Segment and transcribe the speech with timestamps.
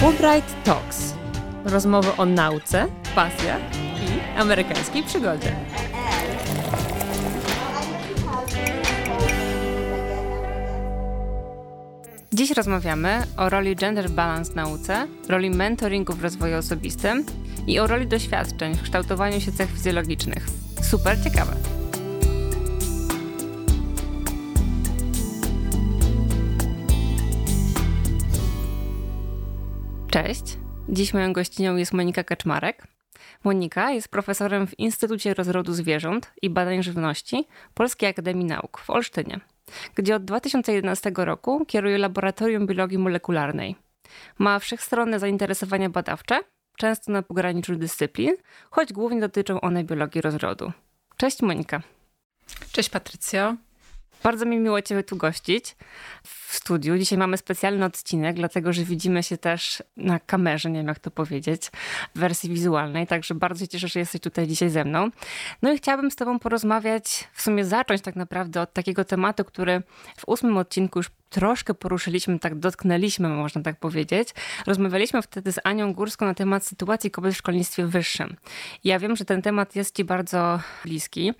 [0.00, 1.14] Fulbright Talks.
[1.64, 5.56] Rozmowy o nauce, pasjach i amerykańskiej przygodzie.
[12.32, 17.24] Dziś rozmawiamy o roli gender balance w nauce, roli mentoringu w rozwoju osobistym
[17.66, 20.46] i o roli doświadczeń w kształtowaniu się cech fizjologicznych.
[20.82, 21.79] Super ciekawe.
[30.24, 30.58] Cześć.
[30.88, 32.86] Dziś moją gościnią jest Monika Kaczmarek.
[33.44, 39.40] Monika jest profesorem w Instytucie Rozrodu Zwierząt i Badań Żywności Polskiej Akademii Nauk w Olsztynie,
[39.94, 43.76] gdzie od 2011 roku kieruje Laboratorium Biologii Molekularnej.
[44.38, 46.40] Ma wszechstronne zainteresowania badawcze,
[46.76, 48.36] często na pograniczu dyscyplin,
[48.70, 50.72] choć głównie dotyczą one biologii rozrodu.
[51.16, 51.82] Cześć Monika.
[52.72, 53.56] Cześć Patrycjo.
[54.22, 55.76] Bardzo mi miło Cię tu gościć
[56.22, 56.98] w studiu.
[56.98, 61.10] Dzisiaj mamy specjalny odcinek, dlatego że widzimy się też na kamerze, nie wiem jak to
[61.10, 61.70] powiedzieć,
[62.14, 65.10] w wersji wizualnej, także bardzo się cieszę, że jesteś tutaj dzisiaj ze mną.
[65.62, 69.82] No i chciałabym z Tobą porozmawiać, w sumie zacząć tak naprawdę od takiego tematu, który
[70.16, 74.28] w ósmym odcinku już troszkę poruszyliśmy, tak dotknęliśmy, można tak powiedzieć.
[74.66, 78.36] Rozmawialiśmy wtedy z Anią Górską na temat sytuacji kobiet w szkolnictwie wyższym.
[78.84, 81.32] Ja wiem, że ten temat jest Ci bardzo bliski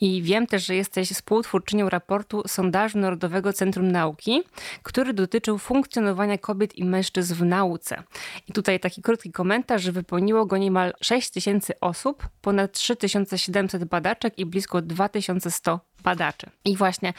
[0.00, 4.42] i wiem też, że jesteś współtwórczynią raportu Sondażu Narodowego Centrum Nauki,
[4.82, 8.02] który dotyczył funkcjonowania kobiet i mężczyzn w nauce.
[8.48, 14.38] I tutaj taki krótki komentarz, że wypełniło go niemal 6 tysięcy osób, ponad 3700 badaczek
[14.38, 16.50] i blisko 2100 badaczy.
[16.64, 17.12] I właśnie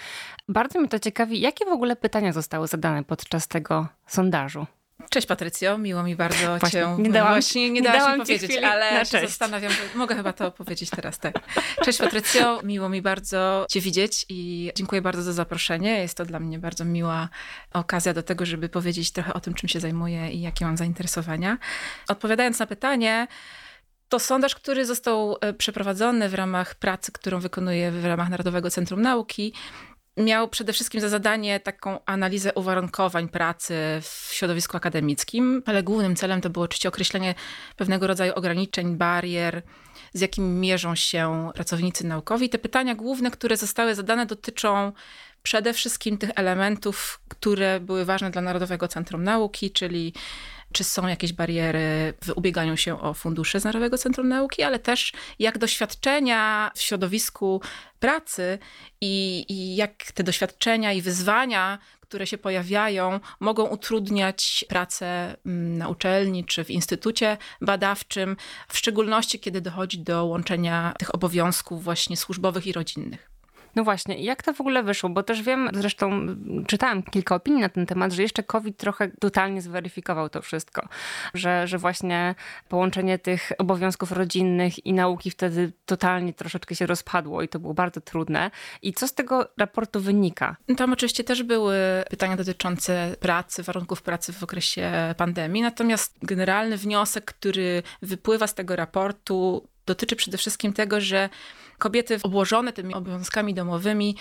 [0.50, 4.66] bardzo mnie to ciekawi, jakie w ogóle pytania zostały zadane podczas tego sondażu.
[5.10, 6.96] Cześć Patrycjo, miło mi bardzo właśnie, cię...
[7.00, 11.20] Nie dałam, właśnie nie, dałaś mi powiedzieć, ale się zastanawiam, mogę chyba to powiedzieć teraz,
[11.20, 11.40] tak.
[11.84, 16.00] Cześć Patrycjo, miło mi bardzo cię widzieć i dziękuję bardzo za zaproszenie.
[16.02, 17.30] Jest to dla mnie bardzo miła
[17.74, 21.58] okazja do tego, żeby powiedzieć trochę o tym, czym się zajmuję i jakie mam zainteresowania.
[22.08, 23.28] Odpowiadając na pytanie,
[24.10, 29.02] to sondaż, który został e, przeprowadzony w ramach pracy, którą wykonuję w ramach Narodowego Centrum
[29.02, 29.54] Nauki,
[30.18, 36.42] miał przede wszystkim za zadanie taką analizę uwarunkowań pracy w środowisku akademickim, ale głównym celem
[36.42, 37.36] to było oczywiście określenie
[37.76, 39.62] pewnego rodzaju ograniczeń, barier,
[40.14, 42.50] z jakimi mierzą się pracownicy naukowi.
[42.50, 44.92] Te pytania główne, które zostały zadane, dotyczą
[45.44, 50.14] przede wszystkim tych elementów, które były ważne dla Narodowego Centrum Nauki, czyli
[50.74, 55.14] czy są jakieś bariery w ubieganiu się o fundusze z Narodowego Centrum Nauki, ale też
[55.40, 57.62] jak doświadczenia w środowisku
[58.00, 58.60] pracy
[59.02, 65.88] i, i jak te doświadczenia i wyzwania, które się pojawiają, mogą utrudniać pracę mm, na
[65.88, 72.68] uczelni czy w instytucie badawczym, w szczególności kiedy dochodzi do łączenia tych obowiązków właśnie służbowych
[72.68, 73.37] i rodzinnych.
[73.76, 75.10] No właśnie, jak to w ogóle wyszło?
[75.10, 76.28] Bo też wiem, zresztą
[76.68, 80.88] czytałam kilka opinii na ten temat, że jeszcze COVID trochę totalnie zweryfikował to wszystko.
[81.34, 82.36] Że, że właśnie
[82.70, 88.02] połączenie tych obowiązków rodzinnych i nauki wtedy totalnie troszeczkę się rozpadło i to było bardzo
[88.02, 88.52] trudne.
[88.82, 90.56] I co z tego raportu wynika?
[90.78, 91.78] Tam oczywiście też były
[92.10, 95.62] pytania dotyczące pracy, warunków pracy w okresie pandemii.
[95.62, 101.30] Natomiast generalny wniosek, który wypływa z tego raportu, dotyczy przede wszystkim tego, że
[101.78, 104.16] kobiety obłożone tymi obowiązkami domowymi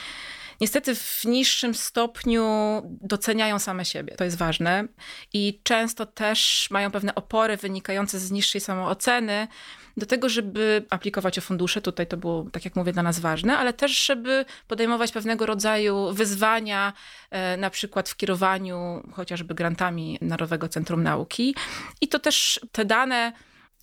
[0.60, 2.46] niestety w niższym stopniu
[2.84, 4.14] doceniają same siebie.
[4.16, 4.84] To jest ważne.
[5.32, 9.48] I często też mają pewne opory wynikające z niższej samooceny
[9.96, 11.80] do tego, żeby aplikować o fundusze.
[11.80, 16.12] Tutaj to było, tak jak mówię, dla nas ważne, ale też, żeby podejmować pewnego rodzaju
[16.12, 16.92] wyzwania,
[17.30, 21.54] e, na przykład w kierowaniu chociażby grantami Narodowego Centrum Nauki.
[22.00, 23.32] I to też te dane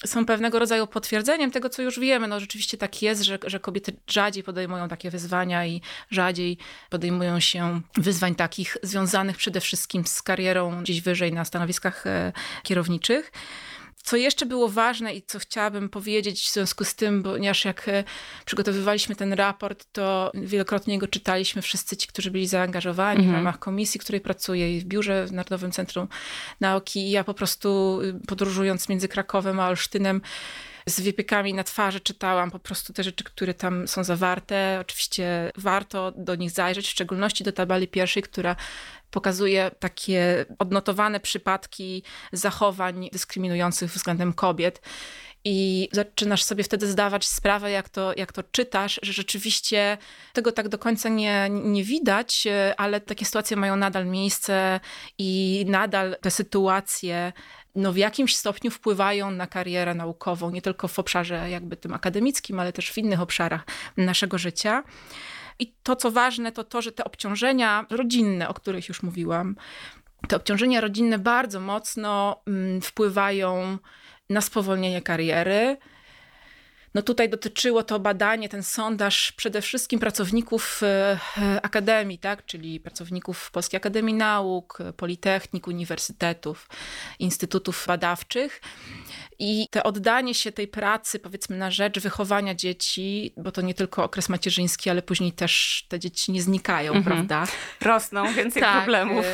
[0.06, 2.28] są pewnego rodzaju potwierdzeniem tego, co już wiemy.
[2.28, 5.82] No rzeczywiście tak jest, że, że kobiety rzadziej podejmują takie wyzwania i
[6.12, 6.58] rzadziej
[6.90, 12.32] podejmują się wyzwań takich związanych przede wszystkim z karierą gdzieś wyżej na stanowiskach e,
[12.64, 13.32] kierowniczych.
[14.04, 18.04] Co jeszcze było ważne i co chciałabym powiedzieć w związku z tym, ponieważ jak e,
[18.46, 23.32] przygotowywaliśmy ten raport, to wielokrotnie go czytaliśmy wszyscy ci, którzy byli zaangażowani mhm.
[23.32, 26.08] w ramach komisji, której pracuję i w biurze w Narodowym Centrum
[26.60, 27.00] Nauki.
[27.00, 30.22] I ja po prostu y, podróżując między Krakowem a Olsztynem,
[30.86, 34.78] z wypiekami na twarzy czytałam po prostu te rzeczy, które tam są zawarte.
[34.82, 38.56] Oczywiście warto do nich zajrzeć, w szczególności do tabeli pierwszej, która
[39.14, 44.82] pokazuje takie odnotowane przypadki zachowań dyskryminujących względem kobiet.
[45.46, 49.98] I zaczynasz sobie wtedy zdawać sprawę, jak to, jak to czytasz, że rzeczywiście
[50.34, 54.80] tego tak do końca nie, nie widać, ale takie sytuacje mają nadal miejsce
[55.18, 57.34] i nadal te sytuacje
[57.76, 62.60] no w jakimś stopniu wpływają na karierę naukową, nie tylko w obszarze jakby tym akademickim,
[62.60, 63.66] ale też w innych obszarach
[63.98, 64.84] naszego życia.
[65.60, 69.56] I to, co ważne, to to, że te obciążenia rodzinne, o których już mówiłam,
[70.28, 73.78] te obciążenia rodzinne bardzo mocno mm, wpływają
[74.30, 75.78] na spowolnienie kariery.
[76.94, 82.46] No tutaj dotyczyło to badanie, ten sondaż przede wszystkim pracowników e, e, akademii, tak?
[82.46, 86.70] czyli pracowników Polskiej Akademii Nauk, Politechnik, uniwersytetów,
[87.20, 88.62] instytutów badawczych.
[89.46, 94.04] I te oddanie się tej pracy, powiedzmy, na rzecz wychowania dzieci, bo to nie tylko
[94.04, 97.16] okres macierzyński, ale później też te dzieci nie znikają, mhm.
[97.16, 97.54] prawda?
[97.82, 99.26] Rosną, więcej tak, problemów.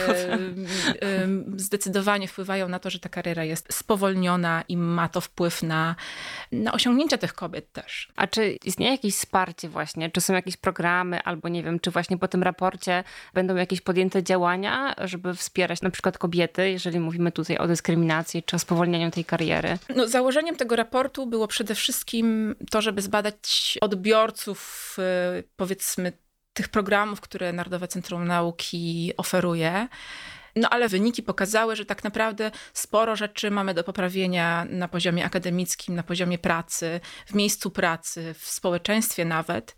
[1.56, 5.96] zdecydowanie wpływają na to, że ta kariera jest spowolniona i ma to wpływ na,
[6.52, 8.10] na osiągnięcia tych kobiet też.
[8.16, 10.12] A czy istnieje jakieś wsparcie właśnie?
[10.12, 13.04] Czy są jakieś programy, albo nie wiem, czy właśnie po tym raporcie
[13.34, 18.56] będą jakieś podjęte działania, żeby wspierać na przykład kobiety, jeżeli mówimy tutaj o dyskryminacji, czy
[18.56, 19.78] o spowolnianiu tej kariery?
[20.00, 24.96] No, założeniem tego raportu było przede wszystkim to, żeby zbadać odbiorców,
[25.40, 26.13] y, powiedzmy,
[26.54, 29.88] tych programów, które Narodowe Centrum Nauki oferuje.
[30.56, 35.96] No ale wyniki pokazały, że tak naprawdę sporo rzeczy mamy do poprawienia na poziomie akademickim,
[35.96, 39.75] na poziomie pracy, w miejscu pracy, w społeczeństwie nawet.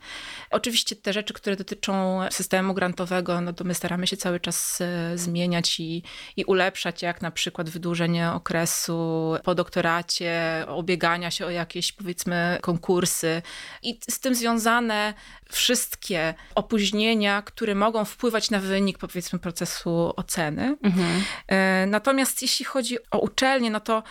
[0.51, 5.17] Oczywiście te rzeczy, które dotyczą systemu grantowego, no to my staramy się cały czas e,
[5.17, 6.03] zmieniać i,
[6.37, 13.41] i ulepszać, jak na przykład wydłużenie okresu po doktoracie, obiegania się o jakieś powiedzmy konkursy
[13.83, 15.13] i z tym związane
[15.51, 20.60] wszystkie opóźnienia, które mogą wpływać na wynik powiedzmy procesu oceny.
[20.83, 21.23] Mhm.
[21.47, 24.03] E, natomiast jeśli chodzi o uczelnie, no to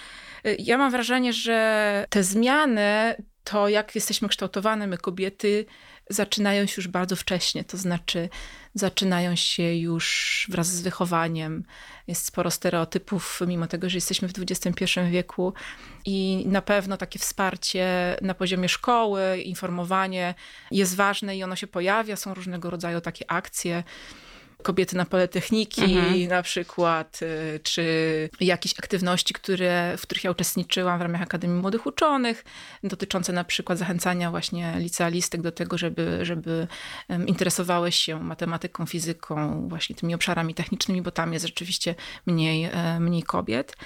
[0.44, 5.66] e, ja mam wrażenie, że te zmiany, to jak jesteśmy kształtowane, my kobiety,
[6.10, 8.28] zaczynają się już bardzo wcześnie, to znaczy
[8.74, 11.64] zaczynają się już wraz z wychowaniem.
[12.06, 15.54] Jest sporo stereotypów, mimo tego, że jesteśmy w XXI wieku
[16.04, 20.34] i na pewno takie wsparcie na poziomie szkoły, informowanie
[20.70, 22.16] jest ważne i ono się pojawia.
[22.16, 23.82] Są różnego rodzaju takie akcje
[24.60, 26.28] kobiety na Politechniki mhm.
[26.28, 27.84] na przykład, y, czy
[28.40, 32.44] jakieś aktywności, które, w których ja uczestniczyłam w ramach Akademii Młodych Uczonych,
[32.84, 36.66] dotyczące na przykład zachęcania właśnie licealistek do tego, żeby, żeby
[37.26, 41.94] interesowały się matematyką, fizyką, właśnie tymi obszarami technicznymi, bo tam jest rzeczywiście
[42.26, 43.76] mniej, e, mniej kobiet.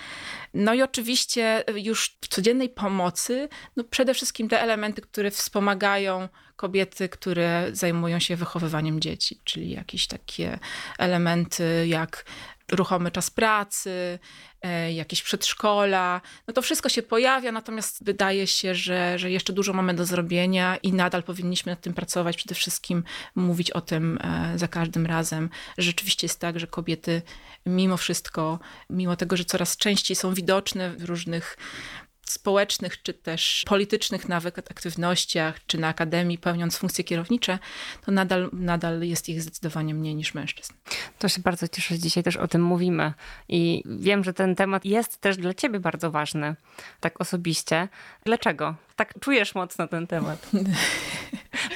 [0.55, 7.09] No i oczywiście już w codziennej pomocy, no przede wszystkim te elementy, które wspomagają kobiety,
[7.09, 10.59] które zajmują się wychowywaniem dzieci, czyli jakieś takie
[10.99, 12.25] elementy jak
[12.73, 14.19] ruchomy czas pracy,
[14.63, 16.21] e, jakieś przedszkola.
[16.47, 20.77] No to wszystko się pojawia, natomiast wydaje się, że, że jeszcze dużo mamy do zrobienia
[20.77, 22.37] i nadal powinniśmy nad tym pracować.
[22.37, 23.05] Przede wszystkim
[23.35, 25.51] mówić o tym e, za każdym razem.
[25.79, 27.23] Rzeczywiście jest tak, że kobiety
[27.67, 28.59] mimo wszystko,
[28.91, 31.57] mimo tego, że coraz częściej są widoczne w różnych
[32.25, 37.59] społecznych, czy też politycznych nawet aktywnościach, czy na akademii pełniąc funkcje kierownicze,
[38.07, 40.73] to nadal, nadal jest ich zdecydowanie mniej niż mężczyzn.
[41.19, 43.13] To się bardzo cieszę, że dzisiaj też o tym mówimy
[43.49, 46.57] i wiem, że ten temat jest też dla ciebie bardzo ważny,
[47.01, 47.89] tak osobiście.
[48.25, 48.75] Dlaczego?
[48.97, 50.51] Tak czujesz mocno ten temat.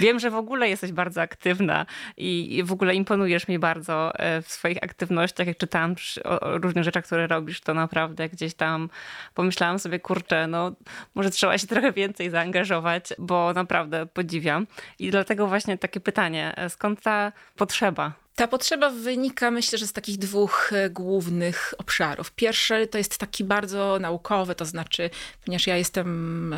[0.00, 1.86] Wiem, że w ogóle jesteś bardzo aktywna
[2.16, 5.46] i w ogóle imponujesz mi bardzo e, w swoich aktywnościach.
[5.46, 8.90] Jak czytałam o różnych rzeczach, które robisz, to naprawdę gdzieś tam
[9.34, 10.72] pomyślałam sobie, kurczę, no
[11.14, 14.66] może trzeba się trochę więcej zaangażować, bo naprawdę podziwiam.
[14.98, 19.92] I dlatego właśnie takie pytanie, e, skąd ta potrzeba ta potrzeba wynika, myślę, że z
[19.92, 22.32] takich dwóch e, głównych obszarów.
[22.32, 25.10] Pierwszy to jest taki bardzo naukowy, to znaczy,
[25.44, 26.54] ponieważ ja jestem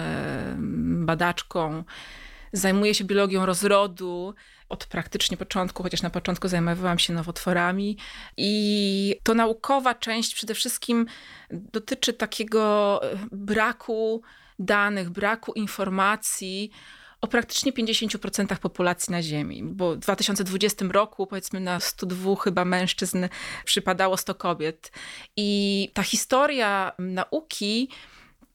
[1.06, 1.84] badaczką
[2.52, 4.34] Zajmuję się biologią rozrodu
[4.68, 7.96] od praktycznie początku, chociaż na początku zajmowałam się nowotworami.
[8.36, 11.06] I to naukowa część przede wszystkim
[11.50, 14.22] dotyczy takiego e, braku
[14.58, 16.70] danych, braku informacji
[17.20, 23.28] o praktycznie 50% populacji na Ziemi, bo w 2020 roku powiedzmy na 102 chyba mężczyzn
[23.64, 24.92] przypadało 100 kobiet.
[25.36, 27.88] I ta historia nauki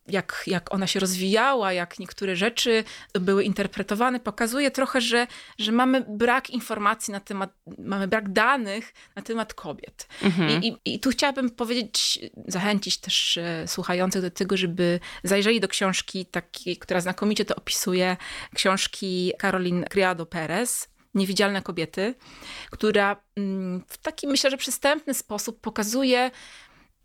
[0.07, 2.83] jak, jak ona się rozwijała, jak niektóre rzeczy
[3.13, 5.27] były interpretowane, pokazuje trochę, że,
[5.59, 10.07] że mamy brak informacji na temat, mamy brak danych na temat kobiet.
[10.23, 10.63] Mhm.
[10.63, 15.67] I, i, I, tu chciałabym powiedzieć, zachęcić też e, słuchających do tego, żeby zajrzeli do
[15.67, 18.17] książki takiej, która znakomicie to opisuje,
[18.55, 22.15] książki Caroline Criado Perez, Niewidzialne kobiety,
[22.71, 26.31] która mm, w taki, myślę, że przystępny sposób pokazuje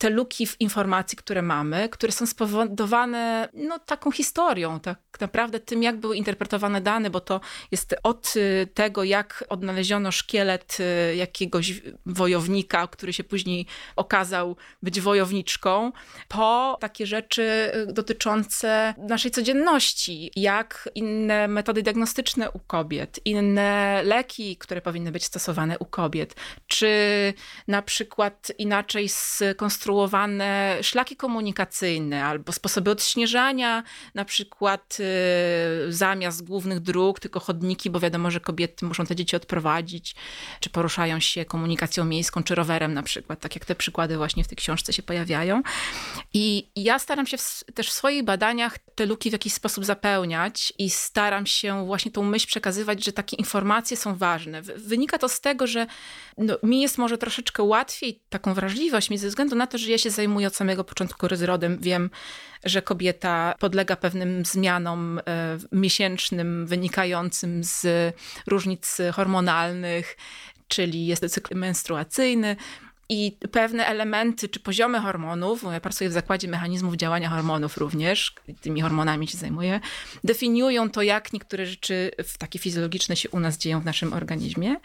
[0.01, 5.83] te luki w informacji, które mamy, które są spowodowane no, taką historią, tak naprawdę tym,
[5.83, 7.41] jak były interpretowane dane, bo to
[7.71, 13.67] jest od y, tego, jak odnaleziono szkielet y, jakiegoś wojownika, który się później
[13.97, 15.93] okazał być wojowniczką,
[16.29, 24.57] po takie rzeczy y, dotyczące naszej codzienności, jak inne metody diagnostyczne u kobiet, inne leki,
[24.57, 26.35] które powinny być stosowane u kobiet,
[26.67, 26.91] czy
[27.69, 29.90] na przykład inaczej skonstruowane
[30.83, 33.83] szlaki komunikacyjne albo sposoby odśnieżania,
[34.15, 39.37] na przykład y, zamiast głównych dróg, tylko chodniki, bo wiadomo, że kobiety muszą te dzieci
[39.37, 40.15] odprowadzić,
[40.61, 44.49] czy poruszają się komunikacją miejską, czy rowerem na przykład, tak jak te przykłady właśnie w
[44.49, 45.63] tej książce się pojawiają.
[46.35, 50.73] I ja staram się w, też w swoich badaniach te luki w jakiś sposób zapełniać
[50.79, 54.63] i staram się właśnie tą myśl przekazywać, że takie informacje są ważne.
[54.63, 55.87] Wynika to z tego, że
[56.39, 59.99] no, mi jest może troszeczkę łatwiej taką wrażliwość mieć ze względu na to, że ja
[59.99, 61.79] się zajmuję od samego początku rozrodem.
[61.81, 62.11] Wiem,
[62.65, 65.23] że kobieta podlega pewnym zmianom e,
[65.73, 67.87] miesięcznym wynikającym z
[68.47, 70.17] różnic hormonalnych,
[70.69, 72.57] czyli jest cykl menstruacyjny
[73.11, 78.81] i pewne elementy czy poziomy hormonów, ja pracuję w zakładzie mechanizmów działania hormonów również, tymi
[78.81, 79.81] hormonami się zajmuję,
[80.25, 84.77] definiują to, jak niektóre rzeczy takie fizjologiczne się u nas dzieją w naszym organizmie.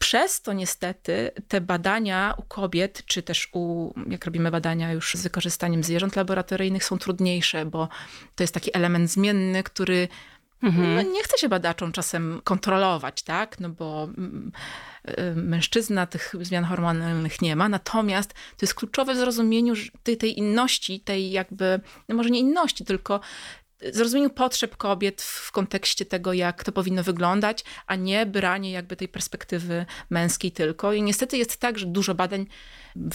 [0.00, 5.22] Przez to niestety te badania u kobiet, czy też u, jak robimy badania już z
[5.22, 7.88] wykorzystaniem zwierząt laboratoryjnych, są trudniejsze, bo
[8.34, 10.08] to jest taki element zmienny, który
[10.62, 10.94] mhm.
[10.94, 13.60] no, nie chce się badaczom czasem kontrolować, tak?
[13.60, 14.52] No bo mm,
[15.08, 20.38] y, mężczyzna tych zmian hormonalnych nie ma, natomiast to jest kluczowe w zrozumieniu tej, tej
[20.38, 23.20] inności, tej jakby, no może nie inności, tylko
[23.92, 29.08] zrozumieniu potrzeb kobiet w kontekście tego, jak to powinno wyglądać, a nie branie jakby tej
[29.08, 30.92] perspektywy męskiej tylko.
[30.92, 32.46] I niestety jest tak, że dużo badań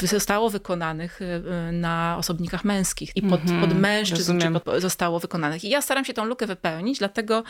[0.02, 5.20] zostało wykonanych y, y, na osobnikach męskich i pod, mm -hmm, pod mężczyzn pod, zostało
[5.20, 5.64] wykonanych.
[5.64, 7.44] I ja staram się tą lukę wypełnić, dlatego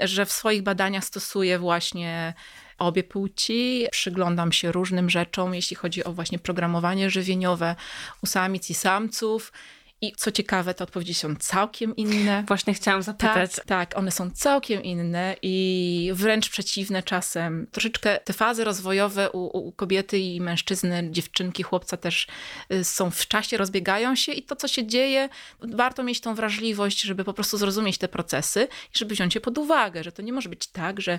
[0.00, 2.34] że w swoich badaniach stosuję właśnie
[2.78, 3.86] obie płci.
[3.90, 7.76] Przyglądam się różnym rzeczom, jeśli chodzi o właśnie programowanie żywieniowe
[8.22, 9.52] u samic i samców.
[10.00, 12.44] I co ciekawe, te odpowiedzi są całkiem inne.
[12.48, 13.54] Właśnie chciałam zapytać.
[13.54, 17.66] Tak, tak, one są całkiem inne i wręcz przeciwne czasem.
[17.72, 22.26] Troszeczkę te fazy rozwojowe u, u kobiety i mężczyzny, dziewczynki, chłopca też
[22.72, 25.28] y, są w czasie, rozbiegają się i to, co się dzieje,
[25.60, 29.58] warto mieć tą wrażliwość, żeby po prostu zrozumieć te procesy i żeby wziąć je pod
[29.58, 31.18] uwagę, że to nie może być tak, że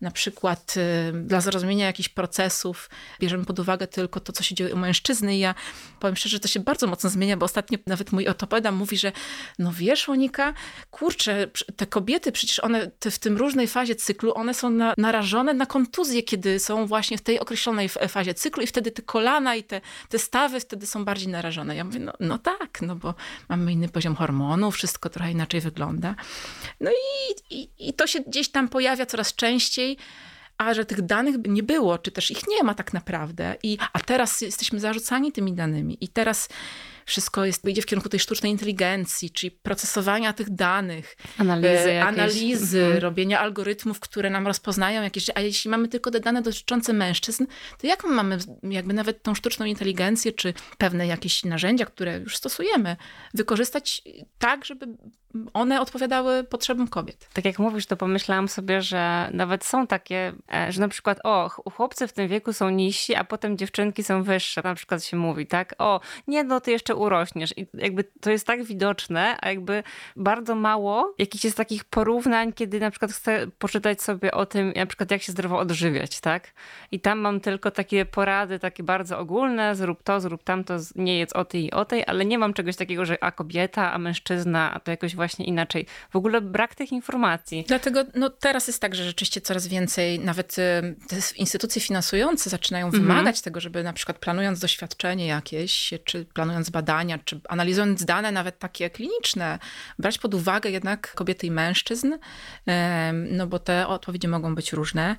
[0.00, 2.90] na przykład y, dla zrozumienia jakichś procesów
[3.20, 5.36] bierzemy pod uwagę tylko to, co się dzieje u mężczyzny.
[5.36, 5.54] I ja
[6.00, 9.12] powiem szczerze, że to się bardzo mocno zmienia, bo ostatnio nawet mój ortopeda mówi, że
[9.58, 10.54] no wiesz Monika,
[10.90, 11.46] kurczę,
[11.76, 15.66] te kobiety przecież one te, w tym różnej fazie cyklu, one są na, narażone na
[15.66, 19.80] kontuzję, kiedy są właśnie w tej określonej fazie cyklu i wtedy te kolana i te,
[20.08, 21.76] te stawy wtedy są bardziej narażone.
[21.76, 23.14] Ja mówię, no, no tak, no bo
[23.48, 26.14] mamy inny poziom hormonów, wszystko trochę inaczej wygląda.
[26.80, 29.96] No i, i, i to się gdzieś tam pojawia coraz częściej
[30.58, 33.56] a że tych danych nie było, czy też ich nie ma tak naprawdę.
[33.62, 35.98] I, a teraz jesteśmy zarzucani tymi danymi.
[36.00, 36.48] I teraz
[37.06, 42.80] wszystko jest, idzie w kierunku tej sztucznej inteligencji, czyli procesowania tych danych, analizy, e, analizy
[42.82, 43.02] mhm.
[43.02, 47.46] robienia algorytmów, które nam rozpoznają jakieś, a jeśli mamy tylko te dane dotyczące mężczyzn,
[47.78, 52.96] to jak mamy jakby nawet tą sztuczną inteligencję, czy pewne jakieś narzędzia, które już stosujemy,
[53.34, 54.02] wykorzystać
[54.38, 54.86] tak, żeby
[55.54, 57.28] one odpowiadały potrzebom kobiet.
[57.32, 61.48] Tak jak mówisz, to pomyślałam sobie, że nawet są takie, e, że na przykład o,
[61.48, 64.60] chłopcy w tym wieku są niżsi, a potem dziewczynki są wyższe.
[64.64, 65.74] Na przykład się mówi, tak?
[65.78, 67.58] O, nie, no ty jeszcze urośniesz.
[67.58, 69.82] I jakby to jest tak widoczne, a jakby
[70.16, 74.86] bardzo mało jakichś jest takich porównań, kiedy na przykład chcę poczytać sobie o tym, na
[74.86, 76.52] przykład jak się zdrowo odżywiać, tak?
[76.92, 81.32] I tam mam tylko takie porady, takie bardzo ogólne, zrób to, zrób tamto, nie jedz
[81.32, 84.74] o tej i o tej, ale nie mam czegoś takiego, że a kobieta, a mężczyzna,
[84.74, 85.86] a to jakoś właśnie inaczej.
[86.10, 87.64] W ogóle brak tych informacji.
[87.68, 90.62] Dlatego no, teraz jest tak, że rzeczywiście coraz więcej, nawet y,
[91.08, 93.02] te instytucje finansujące zaczynają mhm.
[93.02, 98.58] wymagać tego, żeby na przykład planując doświadczenie jakieś, czy planując badania, czy analizując dane nawet
[98.58, 99.58] takie kliniczne,
[99.98, 102.14] brać pod uwagę jednak kobiety i mężczyzn,
[103.12, 105.16] no bo te odpowiedzi mogą być różne.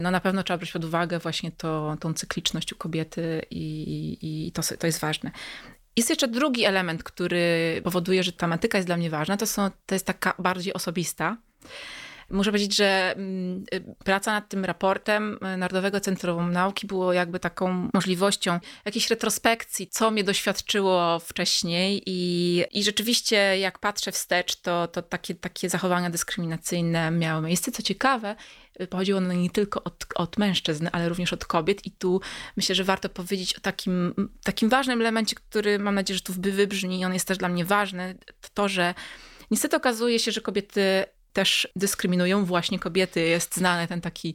[0.00, 4.52] No na pewno trzeba brać pod uwagę właśnie to, tą cykliczność u kobiety i, i
[4.52, 5.30] to, to jest ważne.
[5.96, 9.36] Jest jeszcze drugi element, który powoduje, że tematyka jest dla mnie ważna.
[9.36, 11.36] To, są, to jest taka bardziej osobista.
[12.30, 13.64] Muszę powiedzieć, że mm,
[14.04, 20.24] praca nad tym raportem Narodowego Centrum Nauki było jakby taką możliwością jakiejś retrospekcji, co mnie
[20.24, 27.46] doświadczyło wcześniej i, i rzeczywiście jak patrzę wstecz, to, to takie, takie zachowania dyskryminacyjne miały
[27.46, 27.72] miejsce.
[27.72, 28.36] Co ciekawe,
[28.90, 32.20] pochodziło ono nie tylko od, od mężczyzn, ale również od kobiet i tu
[32.56, 37.00] myślę, że warto powiedzieć o takim, takim ważnym elemencie, który mam nadzieję, że tu wybrzmi
[37.00, 38.18] i on jest też dla mnie ważny,
[38.54, 38.94] to, że
[39.50, 43.20] niestety okazuje się, że kobiety też dyskryminują właśnie kobiety.
[43.20, 44.34] Jest znane ten taki,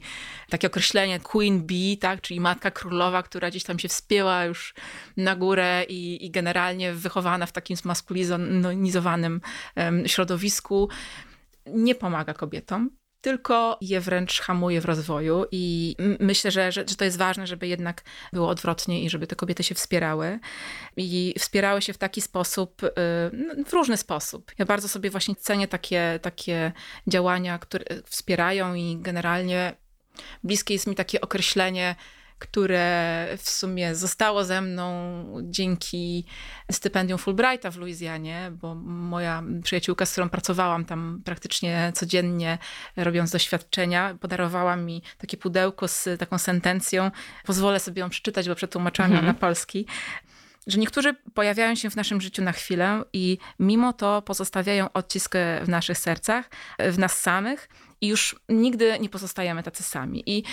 [0.50, 2.22] takie określenie queen bee, tak?
[2.22, 4.74] czyli matka królowa, która gdzieś tam się wspięła już
[5.18, 9.42] na górę i, i generalnie wychowana w takim zmaskulizowanym
[10.06, 10.90] środowisku.
[11.66, 12.90] Nie pomaga kobietom
[13.26, 15.46] tylko je wręcz hamuje w rozwoju.
[15.52, 18.04] I myślę, że, że, że, to jest ważne, żeby jednak
[18.34, 20.40] było odwrotnie i żeby te kobiety się wspierały.
[20.98, 22.90] I wspierały się w taki sposób, y,
[23.34, 24.52] no, w różny sposób.
[24.58, 26.72] Ja bardzo sobie właśnie cenię takie, takie
[27.08, 29.74] działania, które wspierają i generalnie
[30.44, 31.96] bliskie jest mi takie określenie
[32.40, 36.26] które w sumie zostało ze mną dzięki
[36.72, 42.58] stypendium Fulbrighta w Luizjanie, bo moja przyjaciółka, z którą pracowałam tam praktycznie codziennie,
[42.96, 47.12] robiąc doświadczenia, podarowała mi takie pudełko z taką sentencją.
[47.46, 49.36] Pozwolę sobie ją przeczytać, bo przetłumaczyłam ją mhm.
[49.36, 49.86] na polski
[50.68, 55.70] że niektórzy pojawiają się w naszym życiu na chwilę i mimo to pozostawiają odcisk w
[55.70, 56.50] naszych sercach,
[56.80, 57.70] w nas samych
[58.02, 60.24] i już nigdy nie pozostajemy tacy sami.
[60.26, 60.44] I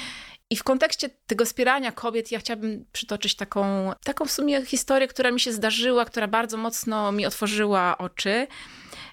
[0.53, 5.31] i w kontekście tego wspierania kobiet, ja chciałabym przytoczyć taką, taką w sumie historię, która
[5.31, 8.47] mi się zdarzyła, która bardzo mocno mi otworzyła oczy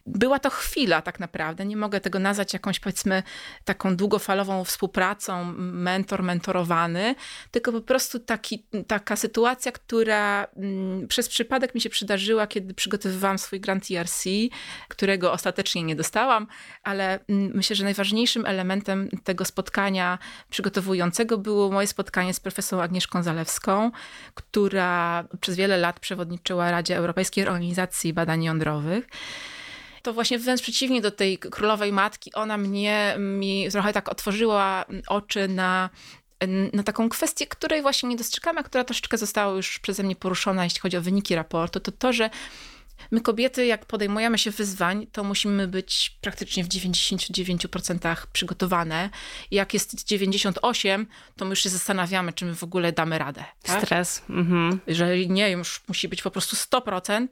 [0.05, 1.65] była to chwila tak naprawdę.
[1.65, 3.23] Nie mogę tego nazwać jakąś powiedzmy
[3.65, 7.15] taką długofalową współpracą, mentor, mentorowany,
[7.51, 13.37] tylko po prostu taki, taka sytuacja, która mm, przez przypadek mi się przydarzyła, kiedy przygotowywałam
[13.37, 14.23] swój grant ERC,
[14.87, 16.47] którego ostatecznie nie dostałam,
[16.83, 23.23] ale mm, myślę, że najważniejszym elementem tego spotkania przygotowującego było moje spotkanie z profesorą Agnieszką
[23.23, 23.91] Zalewską,
[24.33, 29.07] która przez wiele lat przewodniczyła Radzie Europejskiej Organizacji Badań Jądrowych
[30.01, 35.47] to właśnie wręcz przeciwnie do tej królowej matki, ona mnie mi trochę tak otworzyła oczy
[35.47, 35.89] na
[36.73, 40.63] na taką kwestię, której właśnie nie dostrzegamy, a która troszeczkę została już przeze mnie poruszona,
[40.63, 42.29] jeśli chodzi o wyniki raportu, to to, że
[43.11, 49.09] my kobiety, jak podejmujemy się wyzwań, to musimy być praktycznie w 99% przygotowane.
[49.51, 53.45] Jak jest 98, to my już się zastanawiamy, czy my w ogóle damy radę.
[53.63, 53.83] Tak?
[53.83, 54.21] Stres.
[54.29, 54.79] Mhm.
[54.87, 57.27] Jeżeli nie, już musi być po prostu 100%,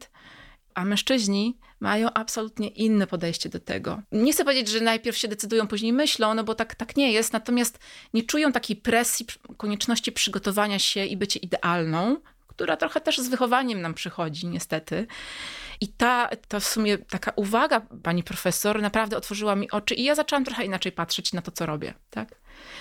[0.78, 4.02] a mężczyźni mają absolutnie inne podejście do tego.
[4.12, 7.32] Nie chcę powiedzieć, że najpierw się decydują, później myślą, no bo tak, tak nie jest,
[7.32, 7.78] natomiast
[8.14, 12.16] nie czują takiej presji, konieczności przygotowania się i bycie idealną,
[12.46, 15.06] która trochę też z wychowaniem nam przychodzi, niestety.
[15.80, 20.14] I ta, ta w sumie taka uwaga pani profesor naprawdę otworzyła mi oczy i ja
[20.14, 21.94] zaczęłam trochę inaczej patrzeć na to, co robię.
[22.10, 22.28] Tak?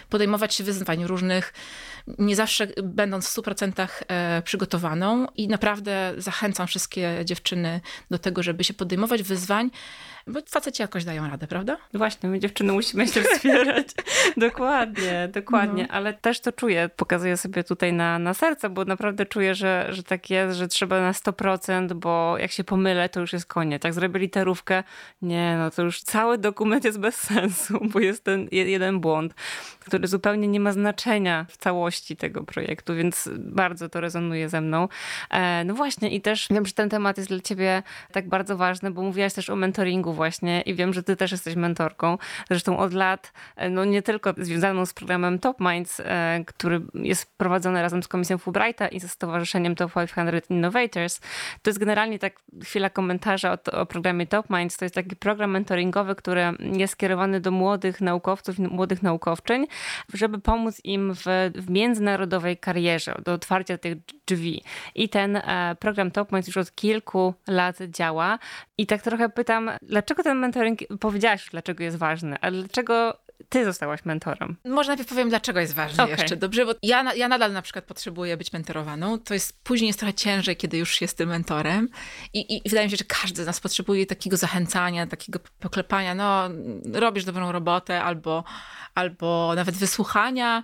[0.09, 1.53] podejmować się wyzwań różnych,
[2.07, 7.81] nie zawsze będąc w 100% e, przygotowaną i naprawdę zachęcam wszystkie dziewczyny
[8.11, 9.71] do tego, żeby się podejmować wyzwań,
[10.27, 11.77] bo faceci jakoś dają radę, prawda?
[11.93, 13.87] Właśnie, my dziewczyny musimy się wspierać.
[14.37, 15.83] dokładnie, dokładnie.
[15.83, 15.93] No.
[15.93, 20.03] Ale też to czuję, pokazuję sobie tutaj na, na serce, bo naprawdę czuję, że, że
[20.03, 23.83] tak jest, że trzeba na 100%, bo jak się pomylę, to już jest koniec.
[23.83, 24.83] Jak zrobię literówkę,
[25.21, 29.33] nie, no to już cały dokument jest bez sensu, bo jest ten jeden błąd,
[29.79, 34.87] który zupełnie nie ma znaczenia w całości tego projektu, więc bardzo to rezonuje ze mną.
[35.29, 38.91] E, no właśnie i też wiem, że ten temat jest dla ciebie tak bardzo ważny,
[38.91, 42.17] bo mówiłaś też o mentoringu właśnie i wiem, że ty też jesteś mentorką.
[42.49, 47.37] Zresztą od lat, e, no nie tylko związaną z programem Top Minds, e, który jest
[47.37, 51.19] prowadzony razem z Komisją Fulbrighta i ze Stowarzyszeniem Top 500 Innovators.
[51.61, 54.77] To jest generalnie tak chwila komentarza o, o programie Top Minds.
[54.77, 59.67] To jest taki program mentoringowy, który jest skierowany do młodych naukowców, młodych naukowczyń,
[60.13, 61.23] żeby pomóc im w,
[61.55, 64.63] w międzynarodowej karierze, do otwarcia tych drzwi.
[64.95, 68.39] I ten e, program Top Minds już od kilku lat działa.
[68.77, 73.17] I tak trochę pytam, dlaczego ten mentoring, powiedziałaś dlaczego jest ważny, ale dlaczego
[73.49, 74.55] ty zostałaś mentorem?
[74.65, 76.15] Może najpierw powiem, dlaczego jest ważny okay.
[76.15, 76.65] jeszcze, dobrze?
[76.65, 79.19] Bo ja, ja nadal na przykład potrzebuję być mentorowaną.
[79.19, 81.89] To jest później jest trochę ciężej, kiedy już jestem mentorem.
[82.33, 86.15] I, I, wydaje mi się, że każdy z nas potrzebuje takiego zachęcania, takiego poklepania.
[86.15, 86.49] No,
[86.93, 88.43] robisz dobrą robotę, albo,
[88.95, 90.63] albo nawet wysłuchania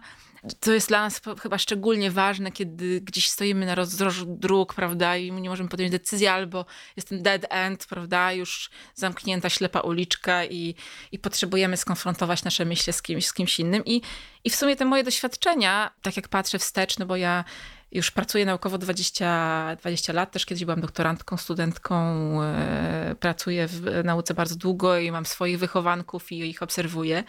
[0.60, 5.32] to jest dla nas chyba szczególnie ważne, kiedy gdzieś stoimy na rozdrożu dróg, prawda, i
[5.32, 10.76] nie możemy podjąć decyzji, albo jest ten dead end, prawda, już zamknięta ślepa uliczka i,
[11.12, 13.86] i potrzebujemy skonfrontować nasze myśli z kimś, z kimś innym.
[13.86, 14.02] I,
[14.44, 17.44] I w sumie te moje doświadczenia, tak jak patrzę wstecz, no bo ja
[17.92, 21.96] już pracuję naukowo 20, 20 lat, też kiedyś byłam doktorantką, studentką,
[22.44, 27.24] e, pracuję w nauce bardzo długo i mam swoich wychowanków i ich obserwuję,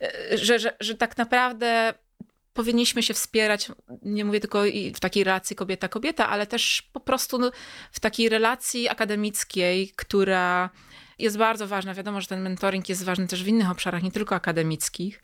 [0.00, 1.94] e, że, że, że tak naprawdę
[2.56, 3.68] powinniśmy się wspierać,
[4.02, 4.62] nie mówię tylko
[4.94, 7.50] w takiej relacji kobieta-kobieta, ale też po prostu no,
[7.92, 10.70] w takiej relacji akademickiej, która
[11.18, 11.94] jest bardzo ważna.
[11.94, 15.22] Wiadomo, że ten mentoring jest ważny też w innych obszarach, nie tylko akademickich.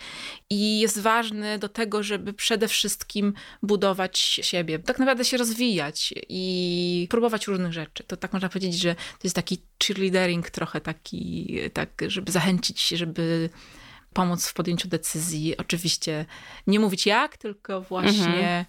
[0.50, 7.06] I jest ważny do tego, żeby przede wszystkim budować siebie, tak naprawdę się rozwijać i
[7.10, 8.04] próbować różnych rzeczy.
[8.04, 13.50] To tak można powiedzieć, że to jest taki cheerleadering trochę taki, tak, żeby zachęcić, żeby
[14.12, 15.56] pomóc w podjęciu decyzji.
[15.56, 16.24] Oczywiście
[16.66, 18.64] nie mówić jak, tylko właśnie mhm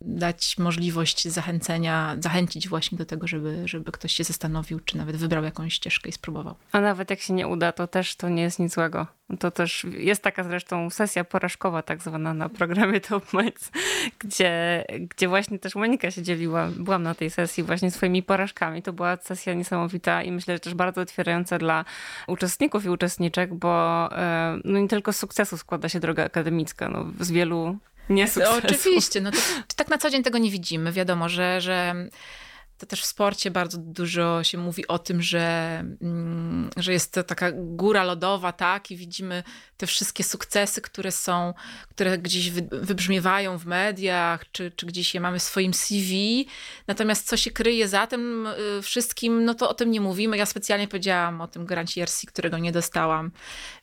[0.00, 5.44] dać możliwość zachęcenia, zachęcić właśnie do tego, żeby, żeby ktoś się zastanowił, czy nawet wybrał
[5.44, 6.54] jakąś ścieżkę i spróbował.
[6.72, 9.06] A nawet jak się nie uda, to też to nie jest nic złego.
[9.38, 13.70] To też jest taka zresztą sesja porażkowa tak zwana na programie Top Minds,
[14.18, 16.68] gdzie, gdzie właśnie też Monika się dzieliła.
[16.76, 18.82] Byłam na tej sesji właśnie swoimi porażkami.
[18.82, 21.84] To była sesja niesamowita i myślę, że też bardzo otwierająca dla
[22.26, 26.88] uczestników i uczestniczek, bo e, no nie tylko z sukcesu składa się droga akademicka.
[26.88, 28.58] No, z wielu nie sukcesu.
[28.64, 29.38] Oczywiście, no to,
[29.76, 30.92] tak na co dzień tego nie widzimy.
[30.92, 31.94] Wiadomo, że, że
[32.78, 37.22] to też w sporcie bardzo dużo się mówi o tym, że, mm, że jest to
[37.22, 38.90] taka góra lodowa, tak?
[38.90, 39.42] I widzimy
[39.76, 41.54] te wszystkie sukcesy, które są,
[41.90, 46.46] które gdzieś wybrzmiewają w mediach, czy, czy gdzieś je mamy w swoim CV.
[46.86, 50.36] Natomiast co się kryje za tym y, wszystkim, no to o tym nie mówimy.
[50.36, 53.30] Ja specjalnie powiedziałam o tym grancie ERC, którego nie dostałam.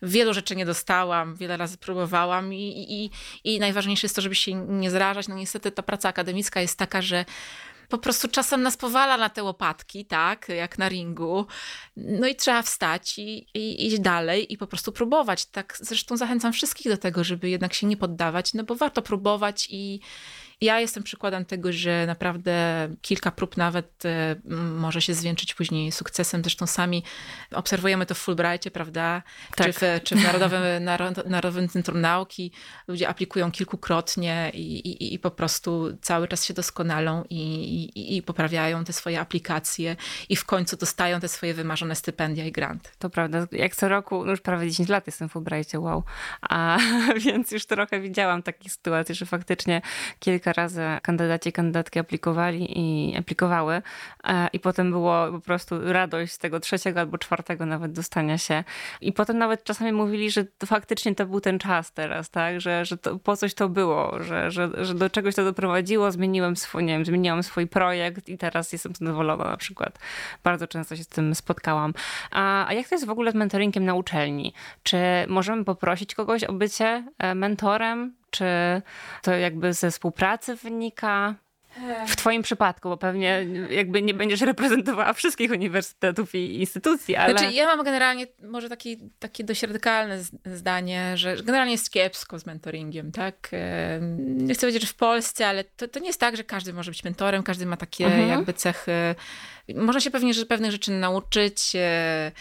[0.01, 3.09] Wielu rzeczy nie dostałam, wiele razy próbowałam i, i,
[3.43, 5.27] i najważniejsze jest to, żeby się nie zrażać.
[5.27, 7.25] No niestety ta praca akademicka jest taka, że
[7.89, 11.45] po prostu czasem nas powala na te łopatki, tak, jak na ringu.
[11.97, 15.45] No i trzeba wstać i, i iść dalej i po prostu próbować.
[15.45, 19.67] Tak zresztą zachęcam wszystkich do tego, żeby jednak się nie poddawać, no bo warto próbować
[19.69, 19.99] i,
[20.63, 24.35] ja jestem przykładem tego, że naprawdę kilka prób nawet e,
[24.75, 26.41] może się zwieńczyć później sukcesem.
[26.41, 27.03] Zresztą sami
[27.51, 29.23] obserwujemy to w Fulbrightie, prawda?
[29.55, 29.67] Tak.
[29.67, 30.61] Czy, w, czy w Narodowym,
[31.25, 32.51] Narodowym Centrum Nauki
[32.87, 38.83] ludzie aplikują kilkukrotnie i, i, i po prostu cały czas się doskonalą i, i, poprawiają
[38.83, 39.95] te swoje aplikacje
[40.29, 42.91] i w końcu dostają te swoje wymarzone stypendia i grant.
[42.99, 43.47] To prawda.
[43.51, 46.03] Jak co roku, no już prawie 10 lat jestem w Fulbrightie, wow.
[46.41, 46.77] A
[47.25, 49.81] więc już trochę widziałam takie sytuacje, że faktycznie
[50.19, 53.81] kilka razy kandydaci i kandydatki aplikowali i aplikowały
[54.23, 58.63] e, i potem było po prostu radość z tego trzeciego albo czwartego nawet dostania się.
[59.01, 62.61] I potem nawet czasami mówili, że to faktycznie to był ten czas teraz, tak?
[62.61, 66.55] Że, że to, po coś to było, że, że, że do czegoś to doprowadziło, zmieniłem
[66.55, 69.99] swój, nie wiem, zmieniłam swój projekt i teraz jestem zadowolona na przykład.
[70.43, 71.93] Bardzo często się z tym spotkałam.
[72.31, 74.53] A, a jak to jest w ogóle z mentoringiem na uczelni?
[74.83, 78.22] Czy możemy poprosić kogoś o bycie e, mentorem?
[78.33, 78.45] Czy
[79.21, 81.35] to jakby ze współpracy wynika?
[82.07, 87.37] W Twoim przypadku, bo pewnie jakby nie będziesz reprezentowała wszystkich uniwersytetów i instytucji, ale.
[87.37, 92.45] Znaczy, ja mam generalnie może taki, takie dość radykalne zdanie, że generalnie jest kiepsko z
[92.45, 93.51] mentoringiem, tak?
[94.17, 96.91] Nie chcę powiedzieć, że w Polsce, ale to, to nie jest tak, że każdy może
[96.91, 98.29] być mentorem, każdy ma takie mhm.
[98.29, 99.15] jakby cechy.
[99.75, 102.31] Można się pewnie że pewnych rzeczy nauczyć e,